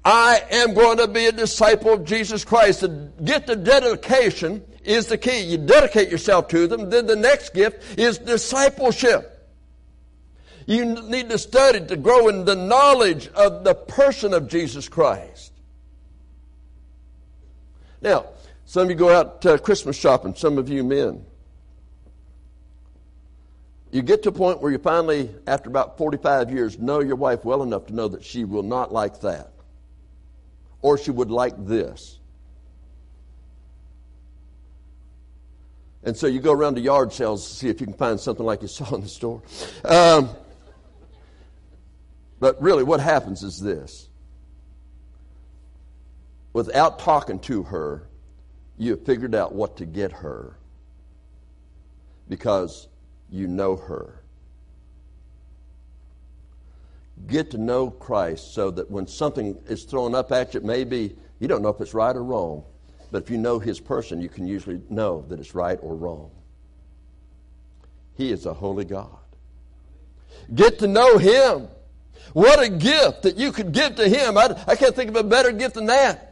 I 0.03 0.43
am 0.51 0.75
going 0.75 0.97
to 0.99 1.07
be 1.07 1.25
a 1.25 1.31
disciple 1.31 1.93
of 1.93 2.05
Jesus 2.05 2.45
Christ. 2.45 2.81
To 2.81 3.09
get 3.23 3.47
the 3.47 3.55
dedication 3.55 4.63
is 4.83 5.07
the 5.07 5.17
key. 5.17 5.41
You 5.41 5.57
dedicate 5.57 6.09
yourself 6.09 6.47
to 6.49 6.67
them. 6.67 6.91
Then 6.91 7.07
the 7.07 7.15
next 7.15 7.53
gift 7.55 7.99
is 7.99 8.19
discipleship. 8.19 9.31
You 10.67 10.85
need 10.85 11.29
to 11.29 11.37
study 11.37 11.85
to 11.87 11.95
grow 11.95 12.27
in 12.27 12.45
the 12.45 12.55
knowledge 12.55 13.27
of 13.29 13.63
the 13.63 13.73
person 13.73 14.33
of 14.33 14.47
Jesus 14.47 14.89
Christ. 14.89 15.51
Now, 18.01 18.27
Some 18.65 18.83
of 18.83 18.89
you 18.89 18.95
go 18.95 19.09
out 19.09 19.45
uh, 19.45 19.57
Christmas 19.59 19.95
shopping, 19.95 20.33
some 20.35 20.57
of 20.57 20.69
you 20.69 20.83
men. 20.83 21.23
You 23.95 24.01
get 24.01 24.23
to 24.23 24.29
a 24.29 24.33
point 24.33 24.61
where 24.61 24.73
you 24.73 24.77
finally, 24.77 25.33
after 25.47 25.69
about 25.69 25.97
45 25.97 26.51
years, 26.51 26.77
know 26.77 26.99
your 26.99 27.15
wife 27.15 27.45
well 27.45 27.63
enough 27.63 27.85
to 27.85 27.95
know 27.95 28.09
that 28.09 28.25
she 28.25 28.43
will 28.43 28.61
not 28.61 28.91
like 28.91 29.21
that. 29.21 29.53
Or 30.81 30.97
she 30.97 31.11
would 31.11 31.31
like 31.31 31.53
this. 31.65 32.19
And 36.03 36.17
so 36.17 36.27
you 36.27 36.41
go 36.41 36.51
around 36.51 36.75
to 36.75 36.81
yard 36.81 37.13
sales 37.13 37.47
to 37.47 37.55
see 37.55 37.69
if 37.69 37.79
you 37.79 37.87
can 37.87 37.95
find 37.95 38.19
something 38.19 38.45
like 38.45 38.63
you 38.63 38.67
saw 38.67 38.93
in 38.95 38.99
the 38.99 39.07
store. 39.07 39.41
Um, 39.85 40.29
but 42.41 42.61
really, 42.61 42.83
what 42.83 42.99
happens 42.99 43.43
is 43.43 43.61
this 43.61 44.09
without 46.51 46.99
talking 46.99 47.39
to 47.39 47.63
her, 47.63 48.09
you 48.77 48.91
have 48.91 49.05
figured 49.05 49.33
out 49.33 49.55
what 49.55 49.77
to 49.77 49.85
get 49.85 50.11
her 50.11 50.57
because 52.27 52.89
you 53.29 53.47
know 53.47 53.75
her. 53.75 54.21
Get 57.27 57.51
to 57.51 57.57
know 57.57 57.89
Christ 57.89 58.53
so 58.53 58.71
that 58.71 58.89
when 58.91 59.07
something 59.07 59.57
is 59.67 59.83
thrown 59.83 60.13
up 60.13 60.31
at 60.31 60.53
you, 60.53 60.61
maybe 60.61 61.15
you 61.39 61.47
don't 61.47 61.61
know 61.61 61.69
if 61.69 61.79
it's 61.81 61.93
right 61.93 62.15
or 62.15 62.23
wrong. 62.23 62.63
But 63.11 63.23
if 63.23 63.29
you 63.29 63.37
know 63.37 63.59
his 63.59 63.79
person, 63.79 64.21
you 64.21 64.29
can 64.29 64.45
usually 64.45 64.81
know 64.89 65.23
that 65.29 65.39
it's 65.39 65.55
right 65.55 65.79
or 65.81 65.95
wrong. 65.95 66.31
He 68.15 68.31
is 68.31 68.45
a 68.45 68.53
holy 68.53 68.85
God. 68.85 69.17
Get 70.53 70.79
to 70.79 70.87
know 70.87 71.17
him. 71.17 71.67
What 72.33 72.61
a 72.61 72.69
gift 72.69 73.23
that 73.23 73.37
you 73.37 73.51
could 73.51 73.71
give 73.71 73.95
to 73.95 74.07
him. 74.07 74.37
I, 74.37 74.61
I 74.67 74.75
can't 74.75 74.95
think 74.95 75.09
of 75.09 75.15
a 75.15 75.23
better 75.23 75.51
gift 75.51 75.75
than 75.75 75.85
that. 75.85 76.24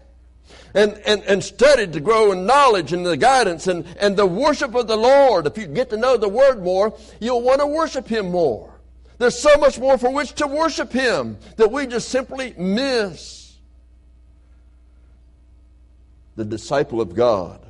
And, 0.76 0.94
and, 1.06 1.22
and 1.24 1.44
study 1.44 1.86
to 1.86 2.00
grow 2.00 2.32
in 2.32 2.48
knowledge 2.48 2.94
and 2.94 3.06
the 3.06 3.16
guidance 3.16 3.68
and, 3.68 3.86
and 4.00 4.18
the 4.18 4.26
worship 4.26 4.74
of 4.74 4.88
the 4.88 4.98
Lord. 4.98 5.46
If 5.46 5.56
you 5.56 5.68
get 5.68 5.92
to 5.92 5.98
know 5.98 6.18
the 6.18 6.28
Word 6.28 6.64
more, 6.64 6.98
you'll 7.20 7.44
want 7.44 7.62
to 7.62 7.68
worship 7.68 8.08
Him 8.08 8.32
more. 8.32 8.74
There's 9.20 9.38
so 9.38 9.56
much 9.58 9.78
more 9.78 10.00
for 10.00 10.10
which 10.12 10.34
to 10.34 10.48
worship 10.48 10.92
Him 10.92 11.38
that 11.58 11.72
we 11.72 11.86
just 11.86 12.10
simply 12.10 12.56
miss 12.58 13.44
the 16.36 16.46
disciple 16.46 17.02
of 17.02 17.14
God 17.14 17.64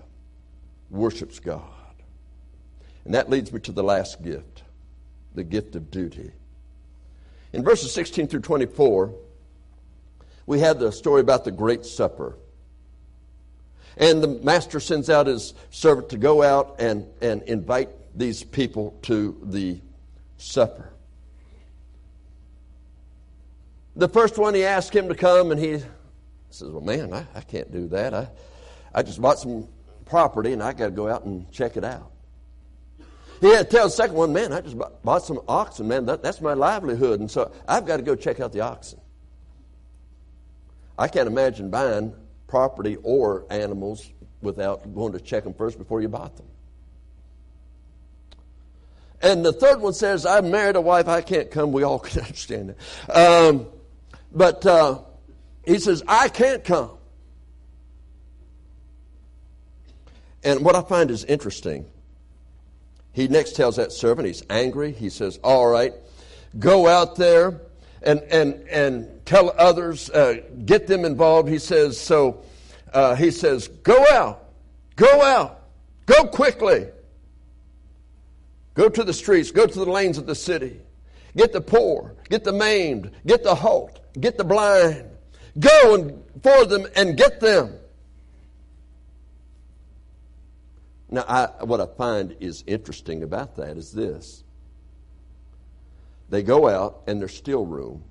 worships 0.89 1.39
God. 1.39 1.62
And 3.06 3.13
that 3.13 3.30
leads 3.30 3.52
me 3.52 3.60
to 3.62 3.72
the 3.72 3.84
last 3.84 4.24
gift, 4.24 4.63
the 5.36 5.44
gift 5.44 5.76
of 5.76 5.92
duty. 5.92 6.32
In 7.52 7.63
verses 7.63 7.94
16 7.94 8.28
through 8.28 8.42
24, 8.42 9.13
we 10.46 10.60
have 10.60 10.80
the 10.80 10.92
story 10.92 11.22
about 11.22 11.44
the 11.44 11.52
Great 11.52 11.86
Supper. 11.86 12.38
And 13.97 14.23
the 14.23 14.27
master 14.27 14.79
sends 14.79 15.10
out 15.10 15.27
his 15.27 15.53
servant 15.69 16.10
to 16.10 16.17
go 16.17 16.41
out 16.41 16.77
and, 16.79 17.08
and 17.21 17.43
invite 17.43 17.89
these 18.15 18.43
people 18.43 18.97
to 19.03 19.38
the 19.43 19.79
supper. 20.38 20.91
The 23.95 24.10
first 24.10 24.38
one, 24.38 24.56
he 24.56 24.63
asked 24.63 24.95
him 24.95 25.08
to 25.10 25.15
come, 25.15 25.51
and 25.51 25.60
he 25.60 25.79
says, 26.49 26.69
Well, 26.69 26.82
man, 26.82 27.13
I, 27.13 27.27
I 27.36 27.41
can't 27.41 27.71
do 27.71 27.88
that. 27.89 28.13
I, 28.13 28.27
I 28.93 29.03
just 29.03 29.21
bought 29.21 29.39
some 29.39 29.67
property 30.06 30.53
and 30.53 30.62
I 30.62 30.73
got 30.73 30.86
to 30.86 30.91
go 30.91 31.08
out 31.08 31.25
and 31.25 31.51
check 31.51 31.77
it 31.77 31.84
out. 31.84 32.12
He 33.41 33.49
had 33.49 33.69
to 33.69 33.75
tell 33.75 33.86
the 33.86 33.91
second 33.91 34.15
one, 34.15 34.32
man, 34.32 34.53
I 34.53 34.62
just 34.62 34.77
bought 35.03 35.23
some 35.23 35.41
oxen, 35.47 35.88
man. 35.88 36.06
That, 36.06 36.23
that's 36.23 36.39
my 36.39 36.53
livelihood. 36.53 37.19
And 37.19 37.29
so 37.29 37.51
I've 37.67 37.86
got 37.86 37.97
to 37.97 38.03
go 38.03 38.15
check 38.15 38.39
out 38.39 38.53
the 38.53 38.62
oxen. 38.62 39.01
I 40.97 41.08
can't 41.08 41.27
imagine 41.27 41.69
buying 41.69 42.13
property 42.54 42.98
or 43.02 43.48
animals 43.50 44.12
without 44.44 44.94
going 44.94 45.12
to 45.13 45.20
check 45.20 45.44
them 45.44 45.56
first 45.56 45.80
before 45.80 46.04
you 46.04 46.08
bought 46.08 46.38
them. 46.38 46.46
And 49.24 49.44
the 49.44 49.52
third 49.52 49.82
one 49.82 49.94
says, 49.94 50.24
I 50.24 50.39
married 50.42 50.76
a 50.76 50.82
wife, 50.82 51.08
I 51.08 51.22
can't 51.22 51.50
come. 51.50 51.72
We 51.72 51.82
all 51.82 51.98
can 52.08 52.22
understand 52.22 52.76
that. 53.08 53.18
Um, 53.18 53.66
but 54.32 54.63
uh, 54.68 55.02
he 55.66 55.80
says, 55.80 56.04
I 56.08 56.30
can't 56.30 56.63
come. 56.63 56.92
And 60.44 60.63
what 60.63 60.76
I 60.76 60.84
find 60.84 61.10
is 61.10 61.24
interesting, 61.26 61.88
he 63.13 63.28
next 63.28 63.56
tells 63.56 63.78
that 63.78 63.92
servant, 63.92 64.28
he's 64.28 64.44
angry. 64.48 64.92
He 64.92 65.10
says, 65.10 65.39
All 65.44 65.66
right, 65.66 65.94
go 66.60 66.88
out 66.88 67.16
there 67.16 67.62
and, 68.04 68.20
and, 68.24 68.54
and 68.70 69.26
tell 69.26 69.54
others, 69.58 70.10
uh, 70.10 70.36
get 70.66 70.88
them 70.88 71.06
involved. 71.06 71.50
He 71.50 71.60
says, 71.60 72.00
So 72.00 72.44
uh, 72.94 73.16
he 73.16 73.32
says, 73.32 73.68
Go 73.68 74.04
out, 74.12 74.50
go 74.96 75.22
out, 75.22 75.62
go 76.06 76.26
quickly. 76.26 76.88
Go 78.76 78.89
to 78.89 79.04
the 79.04 79.13
streets, 79.13 79.52
go 79.52 79.68
to 79.68 79.80
the 79.80 79.89
lanes 79.89 80.18
of 80.18 80.26
the 80.26 80.36
city. 80.36 80.80
Get 81.36 81.54
the 81.54 81.62
poor, 81.62 82.16
get 82.30 82.44
the 82.44 82.54
maimed, 82.54 83.12
get 83.26 83.44
the 83.44 83.56
halt, 83.56 84.00
get 84.20 84.38
the 84.38 84.44
blind. 84.44 85.06
Go 85.60 85.96
and 85.96 86.24
for 86.42 86.66
them 86.66 86.88
and 86.96 87.18
get 87.18 87.39
them. 87.39 87.76
Now, 91.10 91.26
I, 91.28 91.63
what 91.63 91.80
I 91.80 91.86
find 91.86 92.36
is 92.39 92.63
interesting 92.66 93.22
about 93.22 93.56
that 93.58 93.78
is 93.78 93.92
this. 93.92 94.42
They 96.34 96.41
go 96.41 96.67
out 96.67 97.04
and 97.06 97.22
there's 97.22 97.36
still 97.36 97.63
room. 97.63 98.04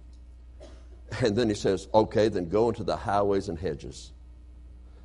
And 1.21 1.37
then 1.37 1.49
he 1.49 1.55
says, 1.55 1.89
okay, 1.93 2.29
then 2.29 2.49
go 2.49 2.69
into 2.69 2.85
the 2.85 2.97
highways 2.97 3.49
and 3.49 3.59
hedges. 3.59 4.13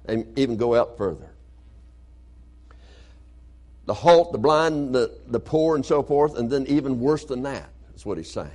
And 0.05 0.37
even 0.37 0.55
go 0.55 0.75
out 0.75 0.97
further. 0.97 1.29
The 3.87 3.93
halt, 3.93 4.31
the 4.31 4.37
blind, 4.37 4.93
the, 4.93 5.17
the 5.27 5.39
poor, 5.39 5.75
and 5.75 5.85
so 5.85 6.03
forth, 6.03 6.37
and 6.37 6.49
then 6.49 6.65
even 6.67 6.99
worse 6.99 7.25
than 7.25 7.41
that 7.41 7.69
is 7.95 8.05
what 8.05 8.17
he's 8.17 8.31
saying. 8.31 8.51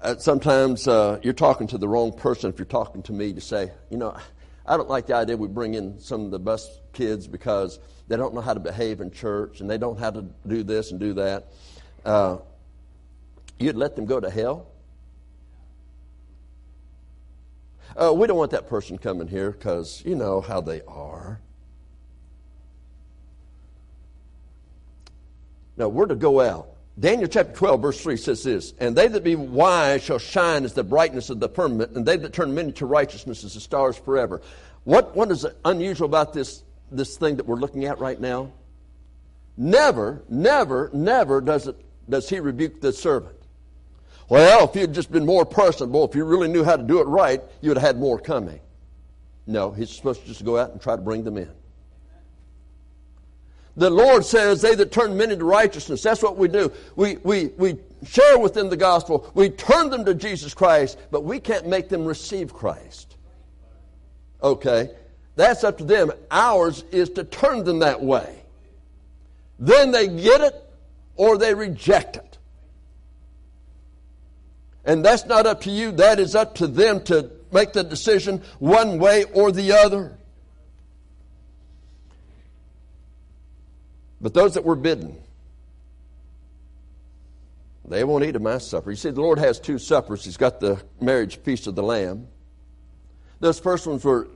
uh, 0.00 0.16
sometimes 0.18 0.86
uh, 0.88 1.18
you're 1.22 1.32
talking 1.32 1.66
to 1.66 1.78
the 1.78 1.88
wrong 1.88 2.12
person 2.12 2.48
if 2.48 2.58
you're 2.58 2.66
talking 2.66 3.02
to 3.02 3.12
me 3.12 3.32
to 3.32 3.40
say, 3.40 3.70
you 3.90 3.98
know, 3.98 4.16
I 4.68 4.76
don't 4.76 4.88
like 4.88 5.06
the 5.06 5.14
idea 5.14 5.36
we 5.36 5.48
bring 5.48 5.74
in 5.74 6.00
some 6.00 6.24
of 6.24 6.30
the 6.30 6.38
best 6.38 6.80
kids 6.92 7.28
because 7.28 7.78
they 8.08 8.16
don't 8.16 8.34
know 8.34 8.40
how 8.40 8.54
to 8.54 8.60
behave 8.60 9.00
in 9.00 9.10
church 9.10 9.60
and 9.60 9.70
they 9.70 9.78
don't 9.78 9.94
know 9.94 10.00
how 10.00 10.10
to 10.10 10.24
do 10.46 10.62
this 10.62 10.90
and 10.90 10.98
do 10.98 11.12
that. 11.14 11.46
Uh, 12.04 12.38
you'd 13.58 13.76
let 13.76 13.94
them 13.94 14.06
go 14.06 14.18
to 14.18 14.28
hell? 14.28 14.68
Uh, 17.96 18.12
we 18.12 18.26
don't 18.26 18.36
want 18.36 18.50
that 18.50 18.68
person 18.68 18.98
coming 18.98 19.28
here 19.28 19.52
because 19.52 20.02
you 20.04 20.14
know 20.14 20.40
how 20.40 20.60
they 20.60 20.82
are. 20.82 21.40
No, 25.76 25.88
we're 25.88 26.06
to 26.06 26.14
go 26.14 26.40
out 26.40 26.75
Daniel 26.98 27.28
chapter 27.28 27.52
12, 27.52 27.82
verse 27.82 28.00
3 28.00 28.16
says 28.16 28.42
this 28.42 28.72
And 28.78 28.96
they 28.96 29.08
that 29.08 29.22
be 29.22 29.34
wise 29.34 30.02
shall 30.02 30.18
shine 30.18 30.64
as 30.64 30.72
the 30.72 30.84
brightness 30.84 31.28
of 31.28 31.40
the 31.40 31.48
firmament, 31.48 31.92
and 31.92 32.06
they 32.06 32.16
that 32.16 32.32
turn 32.32 32.54
many 32.54 32.72
to 32.72 32.86
righteousness 32.86 33.44
as 33.44 33.54
the 33.54 33.60
stars 33.60 33.98
forever. 33.98 34.40
What, 34.84 35.14
what 35.14 35.30
is 35.30 35.46
unusual 35.64 36.06
about 36.06 36.32
this, 36.32 36.62
this 36.90 37.16
thing 37.18 37.36
that 37.36 37.46
we're 37.46 37.56
looking 37.56 37.84
at 37.84 37.98
right 37.98 38.18
now? 38.18 38.52
Never, 39.56 40.22
never, 40.28 40.90
never 40.92 41.40
does, 41.40 41.66
it, 41.66 41.76
does 42.08 42.28
he 42.28 42.40
rebuke 42.40 42.80
the 42.80 42.92
servant. 42.92 43.36
Well, 44.28 44.68
if 44.68 44.74
you'd 44.74 44.94
just 44.94 45.12
been 45.12 45.26
more 45.26 45.44
personable, 45.44 46.04
if 46.08 46.14
you 46.14 46.24
really 46.24 46.48
knew 46.48 46.64
how 46.64 46.76
to 46.76 46.82
do 46.82 47.00
it 47.00 47.06
right, 47.06 47.42
you 47.60 47.70
would 47.70 47.78
have 47.78 47.86
had 47.86 47.98
more 47.98 48.18
coming. 48.18 48.60
No, 49.46 49.70
he's 49.70 49.90
supposed 49.90 50.22
to 50.22 50.26
just 50.26 50.44
go 50.44 50.58
out 50.58 50.72
and 50.72 50.80
try 50.80 50.96
to 50.96 51.02
bring 51.02 51.24
them 51.24 51.36
in. 51.36 51.50
The 53.76 53.90
Lord 53.90 54.24
says, 54.24 54.62
They 54.62 54.74
that 54.74 54.90
turn 54.90 55.16
many 55.16 55.36
to 55.36 55.44
righteousness. 55.44 56.02
That's 56.02 56.22
what 56.22 56.36
we 56.36 56.48
do. 56.48 56.72
We, 56.96 57.16
we, 57.18 57.46
we 57.58 57.76
share 58.06 58.38
with 58.38 58.54
them 58.54 58.70
the 58.70 58.76
gospel. 58.76 59.30
We 59.34 59.50
turn 59.50 59.90
them 59.90 60.04
to 60.06 60.14
Jesus 60.14 60.54
Christ, 60.54 60.98
but 61.10 61.24
we 61.24 61.40
can't 61.40 61.66
make 61.66 61.88
them 61.88 62.04
receive 62.04 62.54
Christ. 62.54 63.16
Okay? 64.42 64.90
That's 65.34 65.64
up 65.64 65.78
to 65.78 65.84
them. 65.84 66.10
Ours 66.30 66.84
is 66.90 67.10
to 67.10 67.24
turn 67.24 67.64
them 67.64 67.80
that 67.80 68.02
way. 68.02 68.42
Then 69.58 69.90
they 69.90 70.08
get 70.08 70.40
it 70.40 70.54
or 71.16 71.36
they 71.36 71.54
reject 71.54 72.16
it. 72.16 72.38
And 74.84 75.04
that's 75.04 75.26
not 75.26 75.46
up 75.46 75.62
to 75.62 75.70
you. 75.70 75.92
That 75.92 76.20
is 76.20 76.34
up 76.34 76.54
to 76.56 76.66
them 76.66 77.02
to 77.04 77.30
make 77.52 77.72
the 77.72 77.82
decision 77.84 78.42
one 78.58 78.98
way 78.98 79.24
or 79.24 79.52
the 79.52 79.72
other. 79.72 80.16
But 84.26 84.34
those 84.34 84.54
that 84.54 84.64
were 84.64 84.74
bidden, 84.74 85.16
they 87.84 88.02
won't 88.02 88.24
eat 88.24 88.34
of 88.34 88.42
my 88.42 88.58
supper. 88.58 88.90
You 88.90 88.96
see, 88.96 89.10
the 89.10 89.20
Lord 89.20 89.38
has 89.38 89.60
two 89.60 89.78
suppers. 89.78 90.24
He's 90.24 90.36
got 90.36 90.58
the 90.58 90.82
marriage 91.00 91.36
feast 91.36 91.68
of 91.68 91.76
the 91.76 91.84
Lamb. 91.84 92.26
Those 93.38 93.60
first 93.60 93.86
ones 93.86 94.04
were 94.04 94.26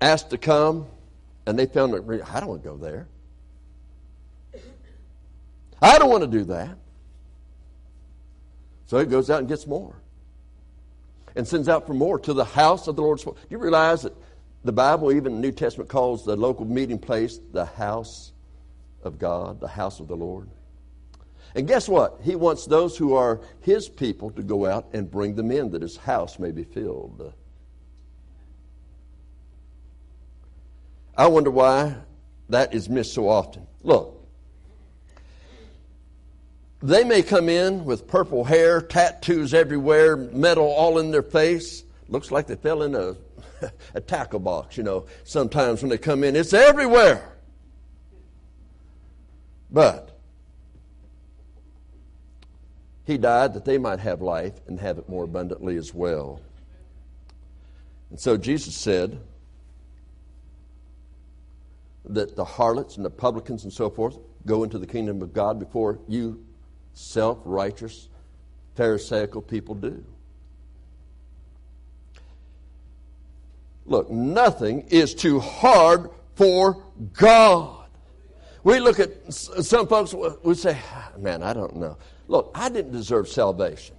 asked 0.00 0.30
to 0.30 0.38
come, 0.38 0.86
and 1.46 1.58
they 1.58 1.66
found 1.66 1.94
that 1.94 2.04
I 2.32 2.38
don't 2.38 2.48
want 2.48 2.62
to 2.62 2.68
go 2.68 2.76
there. 2.76 3.08
I 5.82 5.98
don't 5.98 6.10
want 6.10 6.22
to 6.22 6.30
do 6.30 6.44
that. 6.44 6.78
So 8.86 9.00
he 9.00 9.04
goes 9.04 9.30
out 9.30 9.40
and 9.40 9.48
gets 9.48 9.66
more. 9.66 9.96
and 11.34 11.48
sends 11.48 11.68
out 11.68 11.88
for 11.88 11.94
more 11.94 12.20
to 12.20 12.32
the 12.32 12.44
house 12.44 12.86
of 12.86 12.94
the 12.94 13.02
Lord. 13.02 13.18
Do 13.18 13.34
you 13.48 13.58
realize 13.58 14.02
that 14.02 14.14
the 14.62 14.70
Bible, 14.70 15.10
even 15.10 15.34
the 15.34 15.40
New 15.40 15.50
Testament, 15.50 15.90
calls 15.90 16.24
the 16.24 16.36
local 16.36 16.66
meeting 16.66 17.00
place 17.00 17.40
the 17.52 17.64
house 17.64 18.30
of 19.02 19.18
God, 19.18 19.60
the 19.60 19.68
house 19.68 20.00
of 20.00 20.08
the 20.08 20.16
Lord? 20.16 20.48
And 21.54 21.66
guess 21.66 21.88
what? 21.88 22.20
He 22.22 22.36
wants 22.36 22.66
those 22.66 22.96
who 22.96 23.14
are 23.14 23.40
his 23.60 23.88
people 23.88 24.30
to 24.32 24.42
go 24.42 24.66
out 24.66 24.88
and 24.92 25.10
bring 25.10 25.34
them 25.34 25.50
in 25.50 25.70
that 25.70 25.82
his 25.82 25.96
house 25.96 26.38
may 26.38 26.52
be 26.52 26.64
filled. 26.64 27.32
I 31.16 31.26
wonder 31.26 31.50
why 31.50 31.96
that 32.48 32.72
is 32.72 32.88
missed 32.88 33.14
so 33.14 33.28
often. 33.28 33.66
Look, 33.82 34.20
they 36.82 37.04
may 37.04 37.22
come 37.22 37.48
in 37.48 37.84
with 37.84 38.06
purple 38.06 38.44
hair, 38.44 38.80
tattoos 38.80 39.52
everywhere, 39.52 40.16
metal 40.16 40.64
all 40.64 40.98
in 40.98 41.10
their 41.10 41.22
face. 41.22 41.84
Looks 42.08 42.30
like 42.30 42.46
they 42.46 42.56
fell 42.56 42.82
in 42.82 42.94
a, 42.94 43.16
a 43.94 44.00
tackle 44.00 44.40
box, 44.40 44.76
you 44.76 44.82
know. 44.82 45.06
Sometimes 45.24 45.82
when 45.82 45.90
they 45.90 45.98
come 45.98 46.24
in, 46.24 46.36
it's 46.36 46.54
everywhere. 46.54 47.29
But 49.72 50.18
he 53.04 53.18
died 53.18 53.54
that 53.54 53.64
they 53.64 53.78
might 53.78 54.00
have 54.00 54.20
life 54.20 54.54
and 54.66 54.78
have 54.80 54.98
it 54.98 55.08
more 55.08 55.24
abundantly 55.24 55.76
as 55.76 55.94
well. 55.94 56.40
And 58.10 58.18
so 58.18 58.36
Jesus 58.36 58.74
said 58.74 59.20
that 62.04 62.34
the 62.36 62.44
harlots 62.44 62.96
and 62.96 63.04
the 63.04 63.10
publicans 63.10 63.64
and 63.64 63.72
so 63.72 63.90
forth 63.90 64.18
go 64.46 64.64
into 64.64 64.78
the 64.78 64.86
kingdom 64.86 65.22
of 65.22 65.32
God 65.32 65.58
before 65.58 65.98
you 66.08 66.44
self 66.92 67.38
righteous, 67.44 68.08
Pharisaical 68.76 69.42
people 69.42 69.74
do. 69.74 70.04
Look, 73.84 74.10
nothing 74.10 74.82
is 74.88 75.14
too 75.14 75.40
hard 75.40 76.10
for 76.36 76.82
God. 77.12 77.79
We 78.62 78.78
look 78.78 79.00
at 79.00 79.32
some 79.32 79.86
folks, 79.86 80.14
we 80.42 80.54
say, 80.54 80.78
man, 81.16 81.42
I 81.42 81.52
don't 81.52 81.76
know. 81.76 81.96
Look, 82.28 82.50
I 82.54 82.68
didn't 82.68 82.92
deserve 82.92 83.28
salvation. 83.28 83.96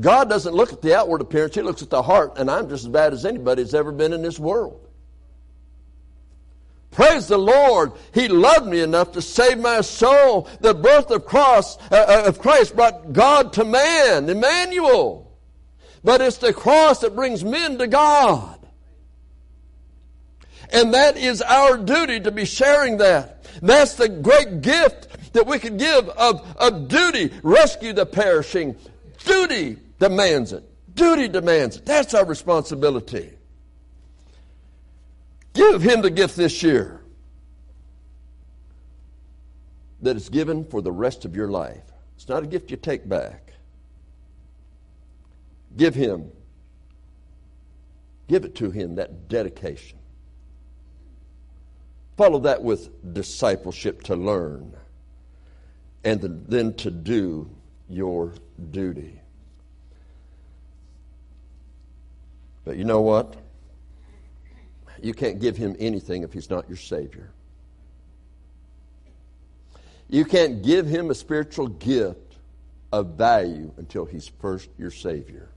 God 0.00 0.28
doesn't 0.28 0.54
look 0.54 0.72
at 0.72 0.82
the 0.82 0.96
outward 0.96 1.20
appearance, 1.20 1.54
He 1.54 1.62
looks 1.62 1.82
at 1.82 1.90
the 1.90 2.02
heart, 2.02 2.38
and 2.38 2.50
I'm 2.50 2.68
just 2.68 2.84
as 2.84 2.90
bad 2.90 3.12
as 3.12 3.24
anybody 3.24 3.62
that's 3.62 3.74
ever 3.74 3.92
been 3.92 4.12
in 4.12 4.22
this 4.22 4.38
world. 4.38 4.80
Praise 6.90 7.26
the 7.26 7.38
Lord. 7.38 7.92
He 8.12 8.28
loved 8.28 8.66
me 8.66 8.80
enough 8.80 9.12
to 9.12 9.22
save 9.22 9.58
my 9.58 9.80
soul. 9.80 10.48
The 10.60 10.74
birth 10.74 11.10
of, 11.10 11.24
cross, 11.24 11.76
uh, 11.90 11.96
uh, 11.96 12.22
of 12.26 12.38
Christ 12.38 12.76
brought 12.76 13.12
God 13.12 13.52
to 13.54 13.64
man, 13.64 14.28
Emmanuel. 14.28 15.32
But 16.04 16.20
it's 16.20 16.36
the 16.36 16.52
cross 16.52 17.00
that 17.00 17.16
brings 17.16 17.42
men 17.42 17.78
to 17.78 17.88
God. 17.88 18.60
And 20.70 20.94
that 20.94 21.16
is 21.16 21.42
our 21.42 21.76
duty 21.76 22.20
to 22.20 22.30
be 22.30 22.44
sharing 22.44 22.98
that. 22.98 23.33
That's 23.62 23.94
the 23.94 24.08
great 24.08 24.60
gift 24.60 25.32
that 25.32 25.46
we 25.46 25.58
can 25.58 25.76
give 25.76 26.08
of, 26.08 26.56
of 26.56 26.88
duty. 26.88 27.30
Rescue 27.42 27.92
the 27.92 28.06
perishing. 28.06 28.76
Duty 29.24 29.78
demands 29.98 30.52
it. 30.52 30.64
Duty 30.94 31.28
demands 31.28 31.76
it. 31.76 31.84
That's 31.84 32.14
our 32.14 32.24
responsibility. 32.24 33.32
Give 35.54 35.82
him 35.82 36.02
the 36.02 36.10
gift 36.10 36.36
this 36.36 36.62
year 36.62 37.00
that 40.02 40.16
is 40.16 40.28
given 40.28 40.64
for 40.64 40.82
the 40.82 40.92
rest 40.92 41.24
of 41.24 41.34
your 41.34 41.48
life. 41.48 41.82
It's 42.16 42.28
not 42.28 42.42
a 42.42 42.46
gift 42.46 42.70
you 42.70 42.76
take 42.76 43.08
back. 43.08 43.52
Give 45.76 45.94
him, 45.94 46.30
give 48.28 48.44
it 48.44 48.54
to 48.56 48.70
him, 48.70 48.96
that 48.96 49.28
dedication. 49.28 49.98
Follow 52.16 52.38
that 52.40 52.62
with 52.62 53.14
discipleship 53.14 54.02
to 54.04 54.16
learn 54.16 54.72
and 56.04 56.20
then 56.48 56.74
to 56.74 56.90
do 56.90 57.50
your 57.88 58.32
duty. 58.70 59.18
But 62.64 62.76
you 62.76 62.84
know 62.84 63.00
what? 63.00 63.34
You 65.02 65.12
can't 65.12 65.40
give 65.40 65.56
him 65.56 65.76
anything 65.78 66.22
if 66.22 66.32
he's 66.32 66.48
not 66.48 66.68
your 66.68 66.78
Savior. 66.78 67.30
You 70.08 70.24
can't 70.24 70.62
give 70.62 70.86
him 70.86 71.10
a 71.10 71.14
spiritual 71.14 71.66
gift 71.66 72.36
of 72.92 73.14
value 73.14 73.72
until 73.76 74.04
he's 74.04 74.28
first 74.40 74.68
your 74.78 74.90
Savior. 74.90 75.48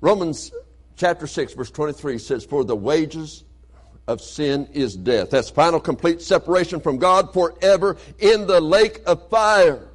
Romans 0.00 0.50
chapter 0.96 1.26
6, 1.26 1.54
verse 1.54 1.70
23 1.70 2.18
says, 2.18 2.44
For 2.44 2.64
the 2.64 2.76
wages 2.76 3.44
of 4.08 4.20
sin 4.20 4.68
is 4.72 4.96
death. 4.96 5.30
That's 5.30 5.50
final, 5.50 5.80
complete 5.80 6.22
separation 6.22 6.80
from 6.80 6.98
God 6.98 7.32
forever 7.32 7.96
in 8.18 8.46
the 8.46 8.60
lake 8.60 9.02
of 9.06 9.28
fire. 9.28 9.88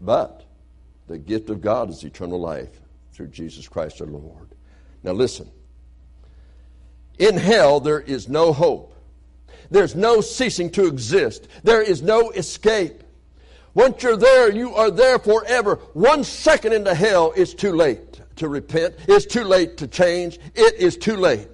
But 0.00 0.44
the 1.06 1.18
gift 1.18 1.50
of 1.50 1.60
God 1.60 1.90
is 1.90 2.04
eternal 2.04 2.40
life 2.40 2.80
through 3.12 3.28
Jesus 3.28 3.68
Christ 3.68 4.00
our 4.00 4.06
Lord. 4.06 4.48
Now 5.02 5.12
listen. 5.12 5.50
In 7.18 7.36
hell, 7.36 7.80
there 7.80 8.00
is 8.00 8.28
no 8.28 8.52
hope. 8.52 8.92
There's 9.70 9.94
no 9.94 10.20
ceasing 10.20 10.70
to 10.72 10.86
exist. 10.86 11.48
There 11.64 11.82
is 11.82 12.02
no 12.02 12.30
escape. 12.30 13.02
Once 13.72 14.02
you're 14.02 14.16
there, 14.16 14.50
you 14.52 14.74
are 14.74 14.90
there 14.90 15.18
forever. 15.18 15.76
One 15.92 16.24
second 16.24 16.72
into 16.72 16.94
hell 16.94 17.32
is 17.32 17.54
too 17.54 17.72
late 17.72 18.20
to 18.36 18.48
repent. 18.48 18.94
It's 19.08 19.26
too 19.26 19.44
late 19.44 19.78
to 19.78 19.86
change. 19.86 20.38
It 20.54 20.74
is 20.74 20.96
too 20.96 21.16
late. 21.16 21.48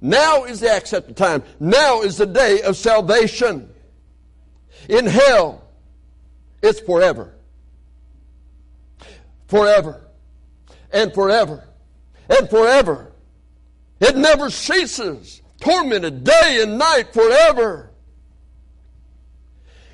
Now 0.00 0.44
is 0.44 0.60
the 0.60 0.70
accepted 0.70 1.16
time. 1.16 1.42
Now 1.58 2.02
is 2.02 2.16
the 2.16 2.26
day 2.26 2.62
of 2.62 2.76
salvation. 2.76 3.70
In 4.88 5.06
hell, 5.06 5.64
it's 6.62 6.80
forever. 6.80 7.34
Forever 9.48 10.02
and 10.92 11.12
forever 11.12 11.68
and 12.28 12.48
forever. 12.48 13.12
It 14.00 14.16
never 14.16 14.50
ceases, 14.50 15.42
tormented 15.60 16.22
day 16.22 16.60
and 16.62 16.78
night 16.78 17.12
forever. 17.12 17.90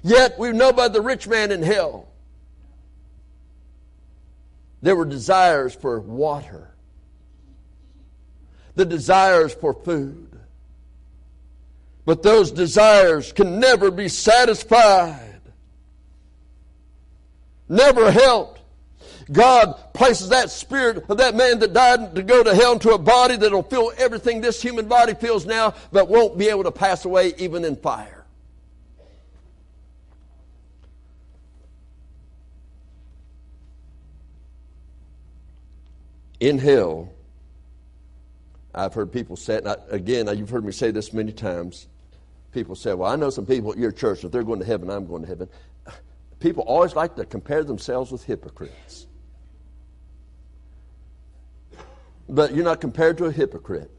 Yet 0.02 0.38
we 0.38 0.52
know 0.52 0.72
by 0.72 0.88
the 0.88 1.00
rich 1.00 1.26
man 1.26 1.50
in 1.50 1.62
hell, 1.62 2.08
there 4.84 4.94
were 4.94 5.06
desires 5.06 5.74
for 5.74 5.98
water, 5.98 6.70
the 8.74 8.84
desires 8.84 9.54
for 9.54 9.72
food. 9.72 10.38
But 12.04 12.22
those 12.22 12.50
desires 12.50 13.32
can 13.32 13.60
never 13.60 13.90
be 13.90 14.10
satisfied, 14.10 15.40
never 17.66 18.10
helped 18.10 18.60
God 19.32 19.94
places 19.94 20.28
that 20.28 20.50
spirit 20.50 21.06
of 21.08 21.16
that 21.16 21.34
man 21.34 21.60
that 21.60 21.72
died 21.72 22.14
to 22.16 22.22
go 22.22 22.42
to 22.42 22.54
hell 22.54 22.74
into 22.74 22.90
a 22.90 22.98
body 22.98 23.36
that'll 23.36 23.62
feel 23.62 23.90
everything 23.96 24.42
this 24.42 24.60
human 24.60 24.86
body 24.86 25.14
feels 25.14 25.46
now, 25.46 25.72
but 25.92 26.10
won't 26.10 26.36
be 26.36 26.50
able 26.50 26.64
to 26.64 26.72
pass 26.72 27.06
away 27.06 27.32
even 27.38 27.64
in 27.64 27.74
fire. 27.76 28.23
In 36.44 36.58
hell, 36.58 37.10
I've 38.74 38.92
heard 38.92 39.10
people 39.10 39.34
say, 39.34 39.56
and 39.56 39.66
I, 39.66 39.76
again, 39.88 40.28
you've 40.36 40.50
heard 40.50 40.62
me 40.62 40.72
say 40.72 40.90
this 40.90 41.14
many 41.14 41.32
times. 41.32 41.86
People 42.52 42.74
say, 42.74 42.92
Well, 42.92 43.10
I 43.10 43.16
know 43.16 43.30
some 43.30 43.46
people 43.46 43.72
at 43.72 43.78
your 43.78 43.92
church, 43.92 44.24
if 44.24 44.30
they're 44.30 44.42
going 44.42 44.58
to 44.58 44.66
heaven, 44.66 44.90
I'm 44.90 45.06
going 45.06 45.22
to 45.22 45.28
heaven. 45.28 45.48
People 46.40 46.64
always 46.64 46.94
like 46.94 47.16
to 47.16 47.24
compare 47.24 47.64
themselves 47.64 48.12
with 48.12 48.24
hypocrites. 48.24 49.06
But 52.28 52.54
you're 52.54 52.62
not 52.62 52.78
compared 52.78 53.16
to 53.18 53.24
a 53.24 53.32
hypocrite. 53.32 53.90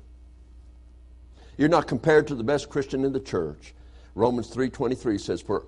You're 1.58 1.68
not 1.68 1.88
compared 1.88 2.28
to 2.28 2.36
the 2.36 2.44
best 2.44 2.70
Christian 2.70 3.06
in 3.06 3.12
the 3.12 3.20
church. 3.20 3.74
Romans 4.14 4.52
3:23 4.54 5.20
says 5.20 5.42
for 5.42 5.66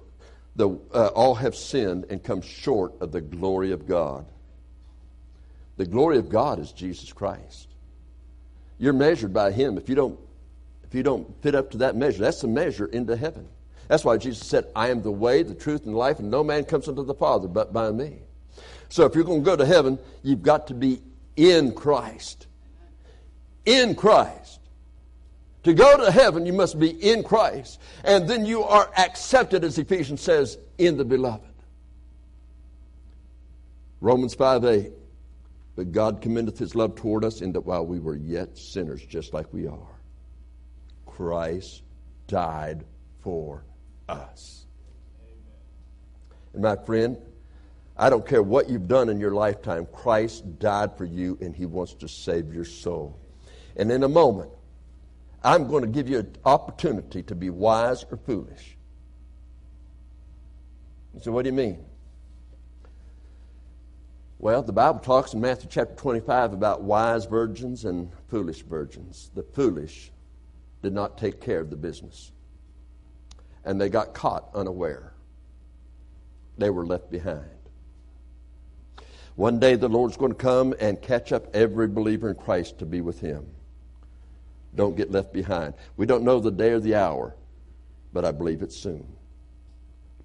the 0.55 0.69
uh, 0.93 1.07
all 1.15 1.33
have 1.33 1.55
sinned 1.55 2.05
and 2.11 2.23
come 2.23 2.41
short 2.41 2.93
of 3.01 3.11
the 3.11 3.21
glory 3.21 3.71
of 3.71 3.87
God. 3.87 4.27
The 5.77 5.85
glory 5.85 6.17
of 6.17 6.29
God 6.29 6.59
is 6.59 6.71
Jesus 6.71 7.13
Christ. 7.13 7.67
You're 8.79 8.93
measured 8.93 9.33
by 9.33 9.51
him. 9.51 9.77
If 9.77 9.89
you 9.89 9.95
don't 9.95 10.19
if 10.83 10.95
you 10.95 11.03
don't 11.03 11.41
fit 11.41 11.53
up 11.53 11.71
to 11.71 11.79
that 11.79 11.95
measure, 11.95 12.19
that's 12.19 12.41
the 12.41 12.47
measure 12.47 12.85
into 12.85 13.15
heaven. 13.15 13.47
That's 13.87 14.05
why 14.05 14.17
Jesus 14.17 14.47
said, 14.47 14.65
I 14.75 14.89
am 14.89 15.01
the 15.01 15.11
way, 15.11 15.43
the 15.43 15.53
truth, 15.53 15.85
and 15.85 15.93
the 15.93 15.97
life, 15.97 16.19
and 16.19 16.31
no 16.31 16.43
man 16.43 16.63
comes 16.63 16.87
unto 16.87 17.03
the 17.03 17.13
Father 17.13 17.47
but 17.47 17.73
by 17.73 17.91
me. 17.91 18.19
So 18.89 19.05
if 19.05 19.13
you're 19.15 19.25
going 19.25 19.43
to 19.43 19.45
go 19.45 19.55
to 19.55 19.65
heaven, 19.65 19.99
you've 20.23 20.43
got 20.43 20.67
to 20.67 20.73
be 20.73 21.01
in 21.35 21.73
Christ. 21.73 22.47
In 23.65 23.95
Christ. 23.95 24.59
To 25.63 25.73
go 25.73 25.97
to 26.05 26.09
heaven, 26.09 26.45
you 26.45 26.53
must 26.53 26.79
be 26.79 26.89
in 26.89 27.23
Christ. 27.23 27.81
And 28.05 28.27
then 28.29 28.45
you 28.45 28.63
are 28.63 28.89
accepted, 28.97 29.65
as 29.65 29.77
Ephesians 29.77 30.21
says, 30.21 30.57
in 30.77 30.95
the 30.95 31.03
beloved. 31.03 31.43
Romans 33.99 34.33
5 34.33 34.63
8. 34.63 34.91
But 35.77 35.91
God 35.91 36.21
commendeth 36.21 36.57
his 36.57 36.73
love 36.73 36.95
toward 36.95 37.23
us 37.23 37.41
in 37.41 37.51
that 37.53 37.61
while 37.61 37.85
we 37.85 37.99
were 37.99 38.15
yet 38.15 38.57
sinners, 38.57 39.05
just 39.05 39.31
like 39.31 39.53
we 39.53 39.67
are, 39.67 40.01
Christ 41.05 41.83
died 42.25 42.83
for 43.21 43.63
us. 44.09 44.65
Amen. 45.21 45.35
And 46.53 46.63
my 46.63 46.83
friend, 46.83 47.17
I 47.95 48.09
don't 48.09 48.25
care 48.25 48.41
what 48.41 48.71
you've 48.71 48.87
done 48.87 49.07
in 49.07 49.19
your 49.19 49.35
lifetime, 49.35 49.85
Christ 49.93 50.57
died 50.57 50.97
for 50.97 51.05
you 51.05 51.37
and 51.41 51.55
he 51.55 51.67
wants 51.67 51.93
to 51.93 52.07
save 52.07 52.51
your 52.51 52.65
soul. 52.65 53.19
And 53.75 53.91
in 53.91 54.01
a 54.01 54.09
moment, 54.09 54.49
I'm 55.43 55.67
going 55.67 55.83
to 55.83 55.89
give 55.89 56.09
you 56.09 56.19
an 56.19 56.35
opportunity 56.43 57.21
to 57.21 57.35
be 57.35 57.51
wise 57.51 58.03
or 58.09 58.17
foolish. 58.17 58.75
Say, 61.21 61.29
what 61.29 61.43
do 61.43 61.49
you 61.49 61.55
mean? 61.55 61.85
Well, 64.39 64.61
the 64.61 64.73
Bible 64.73 64.99
talks 64.99 65.33
in 65.33 65.41
Matthew 65.41 65.67
chapter 65.71 65.95
25 65.95 66.53
about 66.53 66.83
wise 66.83 67.25
virgins 67.25 67.85
and 67.85 68.11
foolish 68.27 68.61
virgins. 68.61 69.31
The 69.33 69.41
foolish 69.41 70.11
did 70.83 70.93
not 70.93 71.17
take 71.17 71.41
care 71.41 71.59
of 71.59 71.71
the 71.71 71.75
business, 71.75 72.31
and 73.65 73.81
they 73.81 73.89
got 73.89 74.13
caught 74.13 74.49
unaware. 74.53 75.13
They 76.59 76.69
were 76.69 76.85
left 76.85 77.09
behind. 77.09 77.49
One 79.35 79.59
day 79.59 79.75
the 79.75 79.89
Lord's 79.89 80.17
going 80.17 80.33
to 80.33 80.37
come 80.37 80.75
and 80.79 81.01
catch 81.01 81.31
up 81.31 81.55
every 81.55 81.87
believer 81.87 82.29
in 82.29 82.35
Christ 82.35 82.79
to 82.79 82.85
be 82.85 83.01
with 83.01 83.19
Him. 83.19 83.47
Don't 84.75 84.95
get 84.95 85.11
left 85.11 85.33
behind. 85.33 85.73
We 85.95 86.05
don't 86.05 86.23
know 86.23 86.39
the 86.39 86.51
day 86.51 86.71
or 86.71 86.79
the 86.79 86.95
hour, 86.95 87.35
but 88.13 88.23
I 88.23 88.31
believe 88.31 88.61
it's 88.61 88.77
soon. 88.77 89.07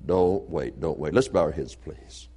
Don't 0.04 0.48
wait, 0.50 0.80
don't 0.80 0.98
wait. 0.98 1.14
Let's 1.14 1.28
bow 1.28 1.40
our 1.40 1.50
heads, 1.50 1.74
please. 1.74 2.28